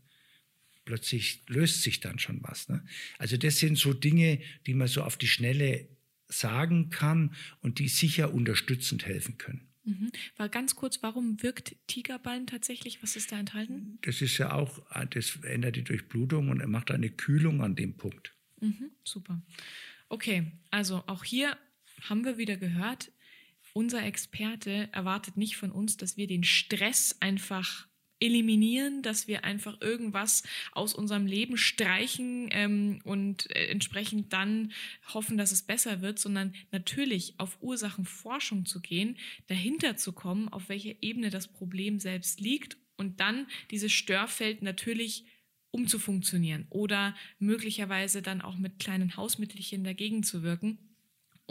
Plötzlich 0.85 1.43
löst 1.47 1.83
sich 1.83 1.99
dann 1.99 2.17
schon 2.17 2.39
was. 2.41 2.69
Ne? 2.69 2.83
Also 3.17 3.37
das 3.37 3.59
sind 3.59 3.77
so 3.77 3.93
Dinge, 3.93 4.39
die 4.65 4.73
man 4.73 4.87
so 4.87 5.03
auf 5.03 5.17
die 5.17 5.27
Schnelle 5.27 5.87
sagen 6.27 6.89
kann 6.89 7.35
und 7.59 7.79
die 7.79 7.89
sicher 7.89 8.33
unterstützend 8.33 9.05
helfen 9.05 9.37
können. 9.37 9.70
Mhm. 9.83 10.11
War 10.37 10.49
ganz 10.49 10.75
kurz, 10.75 11.01
warum 11.01 11.41
wirkt 11.41 11.75
Tigerbalm 11.87 12.45
tatsächlich? 12.45 13.01
Was 13.01 13.15
ist 13.15 13.31
da 13.31 13.39
enthalten? 13.39 13.97
Das 14.03 14.21
ist 14.21 14.37
ja 14.37 14.53
auch, 14.53 14.79
das 15.09 15.37
ändert 15.43 15.75
die 15.75 15.83
Durchblutung 15.83 16.49
und 16.49 16.61
er 16.61 16.67
macht 16.67 16.91
eine 16.91 17.09
Kühlung 17.09 17.61
an 17.61 17.75
dem 17.75 17.97
Punkt. 17.97 18.35
Mhm, 18.59 18.91
super. 19.03 19.41
Okay, 20.09 20.51
also 20.69 21.03
auch 21.07 21.23
hier 21.23 21.57
haben 22.01 22.25
wir 22.25 22.37
wieder 22.37 22.57
gehört, 22.57 23.11
unser 23.73 24.03
Experte 24.03 24.89
erwartet 24.91 25.37
nicht 25.37 25.57
von 25.57 25.71
uns, 25.71 25.97
dass 25.97 26.17
wir 26.17 26.27
den 26.27 26.43
Stress 26.43 27.17
einfach 27.21 27.87
eliminieren, 28.21 29.01
dass 29.01 29.27
wir 29.27 29.43
einfach 29.43 29.81
irgendwas 29.81 30.43
aus 30.71 30.93
unserem 30.93 31.25
Leben 31.25 31.57
streichen 31.57 32.49
ähm, 32.51 32.99
und 33.03 33.53
äh, 33.55 33.67
entsprechend 33.67 34.31
dann 34.31 34.71
hoffen, 35.13 35.37
dass 35.37 35.51
es 35.51 35.63
besser 35.63 36.01
wird, 36.01 36.19
sondern 36.19 36.53
natürlich 36.71 37.33
auf 37.37 37.57
Ursachenforschung 37.61 38.65
zu 38.65 38.79
gehen, 38.79 39.17
dahinter 39.47 39.97
zu 39.97 40.13
kommen, 40.13 40.47
auf 40.49 40.69
welcher 40.69 41.01
Ebene 41.01 41.29
das 41.29 41.47
Problem 41.47 41.99
selbst 41.99 42.39
liegt 42.39 42.77
und 42.95 43.19
dann 43.19 43.47
dieses 43.71 43.91
Störfeld 43.91 44.61
natürlich 44.61 45.25
umzufunktionieren 45.71 46.67
oder 46.69 47.15
möglicherweise 47.39 48.21
dann 48.21 48.41
auch 48.41 48.57
mit 48.57 48.77
kleinen 48.77 49.15
Hausmittelchen 49.15 49.83
dagegen 49.83 50.21
zu 50.21 50.43
wirken 50.43 50.77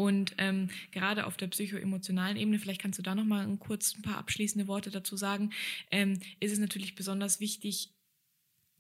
und 0.01 0.35
ähm, 0.39 0.71
gerade 0.93 1.27
auf 1.27 1.37
der 1.37 1.49
psychoemotionalen 1.49 2.39
Ebene, 2.39 2.59
vielleicht 2.59 2.81
kannst 2.81 2.99
du 2.99 3.03
da 3.03 3.15
noch 3.15 3.27
mal 3.27 3.47
ein 3.47 3.59
kurz 3.59 3.95
ein 3.95 4.01
paar 4.01 4.17
abschließende 4.17 4.67
Worte 4.67 4.91
dazu 4.91 5.15
sagen, 5.15 5.53
ähm, 5.91 6.19
ist 6.41 6.53
es 6.53 6.59
natürlich 6.59 6.95
besonders 6.95 7.39
wichtig, 7.39 7.91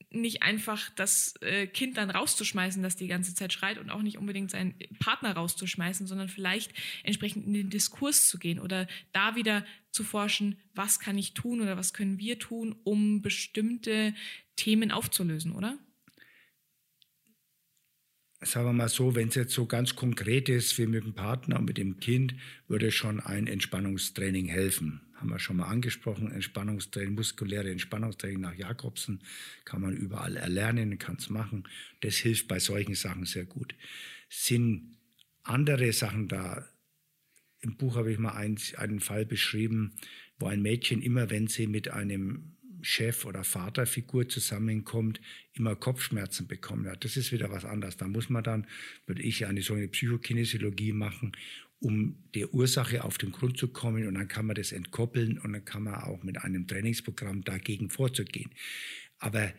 nicht 0.09 0.43
einfach 0.43 0.89
das 0.97 1.35
äh, 1.43 1.67
Kind 1.67 1.99
dann 1.99 2.09
rauszuschmeißen, 2.09 2.83
das 2.83 2.97
die 2.97 3.07
ganze 3.07 3.35
Zeit 3.35 3.53
schreit 3.53 3.77
und 3.77 3.91
auch 3.91 4.01
nicht 4.01 4.17
unbedingt 4.17 4.51
seinen 4.51 4.75
Partner 4.99 5.35
rauszuschmeißen, 5.35 6.07
sondern 6.07 6.31
vielleicht 6.31 6.73
entsprechend 7.05 7.47
in 7.47 7.53
den 7.53 7.69
Diskurs 7.69 8.27
zu 8.27 8.39
gehen 8.39 8.59
oder 8.59 8.89
da 9.13 9.37
wieder 9.37 9.67
zu 9.91 10.05
forschen, 10.05 10.59
was 10.75 11.01
kann 11.01 11.19
ich 11.19 11.35
tun 11.35 11.61
oder 11.61 11.77
was 11.77 11.93
können 11.93 12.19
wir 12.19 12.39
tun, 12.39 12.75
um 12.83 13.21
bestimmte 13.21 14.15
Themen 14.57 14.91
aufzulösen, 14.91 15.53
oder? 15.53 15.77
Sagen 18.43 18.67
wir 18.67 18.73
mal 18.73 18.89
so, 18.89 19.15
wenn 19.15 19.29
es 19.29 19.35
jetzt 19.35 19.53
so 19.53 19.67
ganz 19.67 19.97
konkret 19.97 20.49
ist 20.49 20.79
wie 20.79 20.87
mit 20.87 21.05
dem 21.05 21.13
Partner 21.13 21.59
und 21.59 21.67
mit 21.67 21.79
dem 21.79 22.01
Kind, 22.01 22.35
würde 22.69 22.91
schon 22.91 23.21
ein 23.21 23.47
Entspannungstraining 23.47 24.47
helfen. 24.47 25.03
Haben 25.15 25.31
wir 25.31 25.39
schon 25.39 25.59
mal 25.59 25.67
angesprochen, 25.67 26.33
Entspannungstraining, 26.33 27.15
muskuläre 27.15 27.71
Entspannungstraining 27.71 28.41
nach 28.41 28.55
Jakobsen 28.55 29.21
kann 29.67 29.83
man 29.83 29.95
überall 29.95 30.37
erlernen, 30.37 30.99
kann 30.99 31.17
es 31.17 31.29
machen. 31.29 31.65
Das 32.01 32.17
hilft 32.17 32.49
bei 32.49 32.59
solchen 32.59 32.95
Sachen 32.95 33.27
sehr 33.27 33.45
gut. 33.45 33.75
Sind 34.31 34.97
andere 35.43 35.93
Sachen 35.93 36.29
da? 36.29 36.67
Im 37.61 37.77
Buch 37.77 37.97
habe 37.97 38.11
ich 38.11 38.19
mal 38.19 38.33
einen, 38.33 38.59
einen 38.77 39.01
Fall 39.01 39.27
beschrieben, 39.27 39.93
wo 40.39 40.47
ein 40.47 40.63
Mädchen 40.63 41.03
immer, 41.03 41.29
wenn 41.29 41.47
sie 41.47 41.67
mit 41.67 41.91
einem 41.91 42.57
Chef- 42.83 43.25
oder 43.25 43.45
Vaterfigur 43.45 44.29
zusammenkommt, 44.29 45.21
immer 45.53 45.77
Kopfschmerzen 45.77 46.47
bekommen 46.47 46.89
hat. 46.89 47.05
Das 47.05 47.17
ist 47.17 47.33
wieder 47.33 47.51
was 47.51 47.65
anderes. 47.65 47.97
Da 47.97 48.09
muss 48.09 48.29
man 48.29 48.45
dann, 48.45 48.67
würde 49.07 49.23
ich 49.23 49.47
eine 49.47 49.63
so 49.63 49.75
eine 49.75 49.89
Psychokinesiologie 49.89 50.93
machen, 50.93 51.33
um 51.81 52.17
der 52.35 52.53
Ursache 52.53 53.05
auf 53.05 53.19
den 53.19 53.33
Grund 53.33 53.57
zu 53.59 53.69
kommen 53.69 54.07
und 54.07 54.15
dann 54.15 54.29
kann 54.29 54.47
man 54.47 54.57
das 54.57 54.73
entkoppeln 54.73 55.39
und 55.39 55.53
dann 55.53 55.65
kann 55.65 55.85
man 55.85 55.95
auch 55.95 56.23
mit 56.23 56.39
einem 56.39 56.67
Trainingsprogramm 56.67 57.43
dagegen 57.43 57.89
vorzugehen. 57.89 58.51
Aber 59.19 59.53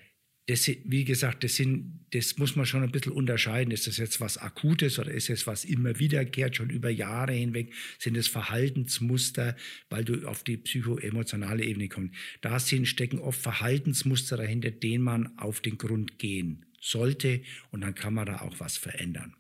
das, 0.52 0.68
wie 0.68 1.06
gesagt, 1.06 1.46
das, 1.46 1.56
sind, 1.56 2.06
das 2.12 2.38
muss 2.38 2.58
man 2.58 2.66
schon 2.66 2.84
ein 2.84 2.92
bisschen 2.92 3.14
unterscheiden. 3.14 3.72
Ist 3.72 3.88
das 3.88 3.96
jetzt 3.96 4.20
was 4.20 4.38
Akutes 4.38 5.00
oder 5.00 5.12
ist 5.12 5.30
es 5.30 5.48
was 5.48 5.64
immer 5.64 5.98
wiederkehrt, 5.98 6.58
schon 6.58 6.70
über 6.70 6.90
Jahre 6.90 7.32
hinweg? 7.32 7.74
Sind 8.00 8.18
es 8.18 8.28
Verhaltensmuster, 8.28 9.56
weil 9.90 10.04
du 10.04 10.28
auf 10.28 10.44
die 10.44 10.58
psychoemotionale 10.58 11.64
Ebene 11.64 11.88
kommst? 11.88 12.14
Da 12.42 12.60
stecken 12.60 13.20
oft 13.20 13.42
Verhaltensmuster 13.42 14.36
dahinter, 14.36 14.72
denen 14.72 15.04
man 15.06 15.38
auf 15.38 15.62
den 15.62 15.78
Grund 15.78 16.20
gehen 16.20 16.66
sollte 16.82 17.42
und 17.70 17.82
dann 17.82 17.96
kann 17.96 18.14
man 18.14 18.26
da 18.26 18.42
auch 18.42 18.60
was 18.60 18.78
verändern. 18.78 19.36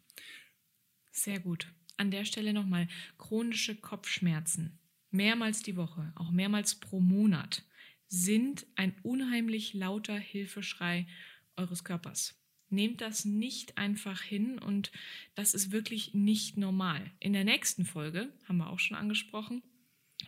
Sehr 1.12 1.40
gut. 1.40 1.68
An 1.98 2.10
der 2.10 2.24
Stelle 2.24 2.54
nochmal 2.54 2.88
chronische 3.18 3.76
Kopfschmerzen. 3.76 4.80
Mehrmals 5.10 5.62
die 5.62 5.76
Woche, 5.76 6.14
auch 6.16 6.32
mehrmals 6.32 6.76
pro 6.76 7.02
Monat 7.02 7.66
sind 8.12 8.68
ein 8.76 8.94
unheimlich 9.04 9.74
lauter 9.74 10.18
Hilfeschrei 10.18 11.08
eures 11.56 11.86
Körpers. 11.86 12.38
Nehmt 12.70 13.00
das 13.02 13.24
nicht 13.26 13.78
einfach 13.78 14.22
hin 14.22 14.60
und 14.60 14.92
das 15.34 15.54
ist 15.54 15.72
wirklich 15.72 16.14
nicht 16.14 16.58
normal. 16.58 17.10
In 17.20 17.34
der 17.34 17.46
nächsten 17.46 17.86
Folge, 17.86 18.32
haben 18.48 18.58
wir 18.58 18.70
auch 18.70 18.80
schon 18.80 18.98
angesprochen, 18.98 19.64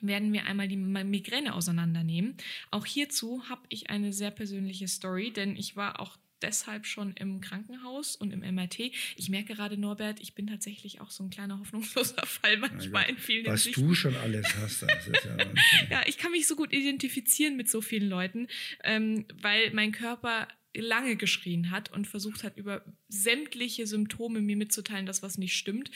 werden 0.02 0.32
wir 0.32 0.46
einmal 0.46 0.70
die 0.70 0.78
Migräne 0.78 1.54
auseinandernehmen. 1.54 2.36
Auch 2.72 2.86
hierzu 2.86 3.48
habe 3.50 3.62
ich 3.70 3.90
eine 3.90 4.14
sehr 4.14 4.32
persönliche 4.32 4.88
Story, 4.88 5.32
denn 5.32 5.56
ich 5.56 5.76
war 5.76 6.00
auch 6.00 6.18
deshalb 6.44 6.86
schon 6.86 7.14
im 7.14 7.42
Krankenhaus 7.42 8.16
und 8.16 8.32
im 8.32 8.42
MRT. 8.42 8.92
Ich 9.16 9.30
merke 9.30 9.56
gerade, 9.56 9.78
Norbert, 9.78 10.20
ich 10.20 10.36
bin 10.36 10.48
tatsächlich 10.48 11.02
auch 11.02 11.10
so 11.10 11.24
ein 11.24 11.30
kleiner 11.30 11.60
hoffnungsloser 11.60 12.26
Fall 12.26 12.58
manchmal 12.58 13.10
in 13.10 13.18
vielen 13.18 13.46
Was 13.46 13.64
Hinsichten. 13.64 13.88
du 13.88 13.96
schon 13.96 14.16
alles 14.16 14.46
hast, 14.58 14.84
das 14.84 15.08
ist 15.08 15.26
ja. 15.26 15.38
Ja, 15.90 16.02
ich 16.06 16.18
kann 16.18 16.32
mich 16.32 16.48
so 16.48 16.56
gut 16.56 16.72
identifizieren 16.72 17.56
mit 17.56 17.70
so 17.70 17.82
vielen 17.82 18.10
Leuten, 18.10 18.48
ähm, 18.84 19.26
weil 19.42 19.72
mein 19.74 19.92
Körper 19.92 20.48
lange 20.76 21.16
geschrien 21.16 21.72
hat 21.72 21.92
und 21.92 22.08
versucht 22.08 22.44
hat, 22.44 22.58
über 22.58 22.84
sämtliche 23.08 23.86
Symptome 23.88 24.42
mir 24.42 24.58
mitzuteilen, 24.58 25.06
dass 25.06 25.22
was 25.22 25.38
nicht 25.38 25.56
stimmt, 25.56 25.92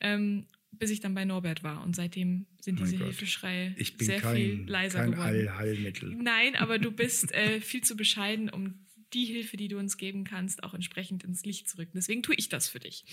ähm, 0.00 0.46
bis 0.72 0.90
ich 0.90 1.00
dann 1.00 1.14
bei 1.14 1.24
Norbert 1.24 1.64
war. 1.64 1.82
Und 1.82 1.96
seitdem 1.96 2.46
sind 2.60 2.78
diese 2.78 2.96
Gott. 2.96 3.06
Hilfeschreie 3.06 3.74
Ich 3.76 3.96
bin 3.96 4.06
sehr 4.06 4.20
kein, 4.20 4.36
viel 4.36 4.64
leiser 4.66 5.00
kein 5.00 5.12
geworden. 5.12 5.48
Allheilmittel. 5.48 6.14
Nein, 6.14 6.54
aber 6.56 6.78
du 6.78 6.92
bist 6.92 7.32
äh, 7.32 7.60
viel 7.60 7.82
zu 7.82 7.96
bescheiden, 7.96 8.48
um 8.50 8.86
die 9.12 9.24
Hilfe, 9.24 9.56
die 9.56 9.68
du 9.68 9.78
uns 9.78 9.96
geben 9.96 10.24
kannst, 10.24 10.62
auch 10.62 10.74
entsprechend 10.74 11.24
ins 11.24 11.44
Licht 11.44 11.68
zu 11.68 11.78
rücken. 11.78 11.92
Deswegen 11.94 12.22
tue 12.22 12.34
ich 12.36 12.48
das 12.48 12.68
für 12.68 12.80
dich. 12.80 13.04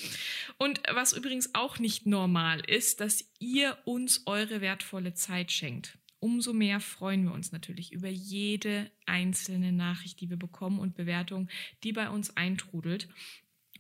Und 0.58 0.82
was 0.92 1.14
übrigens 1.14 1.54
auch 1.54 1.80
nicht 1.80 2.06
normal 2.06 2.62
ist, 2.62 3.00
dass 3.00 3.30
ihr 3.40 3.78
uns 3.86 4.24
eure 4.26 4.62
wertvolle 4.62 5.14
Zeit 5.14 5.52
schenkt. 5.52 5.98
Umso 6.20 6.52
mehr 6.54 6.80
freuen 6.80 7.26
wir 7.26 7.34
uns 7.34 7.52
natürlich 7.52 7.94
über 7.94 8.10
jede 8.10 8.90
einzelne 9.06 9.72
Nachricht, 9.72 10.20
die 10.20 10.30
wir 10.30 10.38
bekommen 10.38 10.80
und 10.80 10.96
Bewertung, 10.96 11.48
die 11.84 11.94
bei 11.94 12.10
uns 12.10 12.36
eintrudelt. 12.36 13.08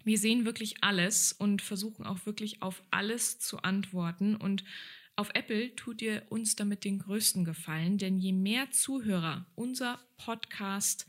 Wir 0.03 0.19
sehen 0.19 0.45
wirklich 0.45 0.83
alles 0.83 1.33
und 1.33 1.61
versuchen 1.61 2.05
auch 2.05 2.25
wirklich 2.25 2.61
auf 2.61 2.83
alles 2.91 3.39
zu 3.39 3.57
antworten. 3.57 4.35
Und 4.35 4.63
auf 5.15 5.31
Apple 5.33 5.75
tut 5.75 6.01
ihr 6.03 6.23
uns 6.29 6.55
damit 6.55 6.83
den 6.83 6.99
größten 6.99 7.43
Gefallen, 7.43 7.97
denn 7.97 8.19
je 8.19 8.33
mehr 8.33 8.69
Zuhörer 8.69 9.47
unser 9.55 9.99
Podcast 10.17 11.07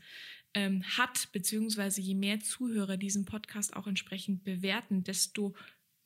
ähm, 0.53 0.83
hat, 0.97 1.31
beziehungsweise 1.31 2.01
je 2.01 2.15
mehr 2.15 2.39
Zuhörer 2.39 2.97
diesen 2.97 3.25
Podcast 3.25 3.75
auch 3.75 3.85
entsprechend 3.87 4.43
bewerten, 4.43 5.03
desto 5.03 5.55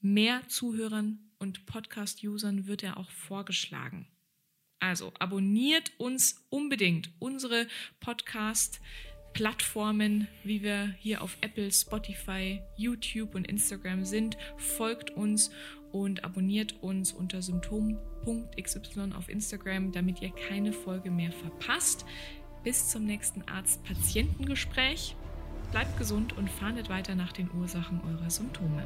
mehr 0.02 0.42
Zuhörern 0.48 1.20
und 1.40 1.66
Podcast-Usern 1.66 2.68
wird 2.68 2.84
er 2.84 2.98
auch 2.98 3.10
vorgeschlagen. 3.12 4.08
Also 4.80 5.14
abonniert 5.18 5.94
uns 5.98 6.46
unbedingt 6.50 7.10
unsere 7.20 7.68
Podcast-Plattformen, 8.02 10.28
wie 10.44 10.62
wir 10.62 10.94
hier 11.00 11.22
auf 11.22 11.38
Apple, 11.40 11.72
Spotify, 11.72 12.62
YouTube 12.76 13.36
und 13.36 13.48
Instagram 13.48 14.04
sind. 14.04 14.36
Folgt 14.58 15.12
uns 15.12 15.52
und 15.94 16.26
abonniert 16.26 16.84
uns 16.84 17.14
unter 17.14 17.42
symptom.xy 17.42 18.80
auf 19.16 19.30
Instagram, 19.30 19.94
damit 19.94 20.22
ihr 20.22 20.32
keine 20.32 20.74
Folge 20.74 21.12
mehr 21.12 21.32
verpasst. 21.32 22.04
Bis 22.64 22.88
zum 22.88 23.04
nächsten 23.06 23.44
Arzt-Patientengespräch. 23.48 25.18
Bleibt 25.72 25.98
gesund 25.98 26.38
und 26.38 26.50
fahndet 26.50 26.90
weiter 26.90 27.14
nach 27.14 27.34
den 27.34 27.50
Ursachen 27.52 28.00
eurer 28.08 28.30
Symptome. 28.30 28.86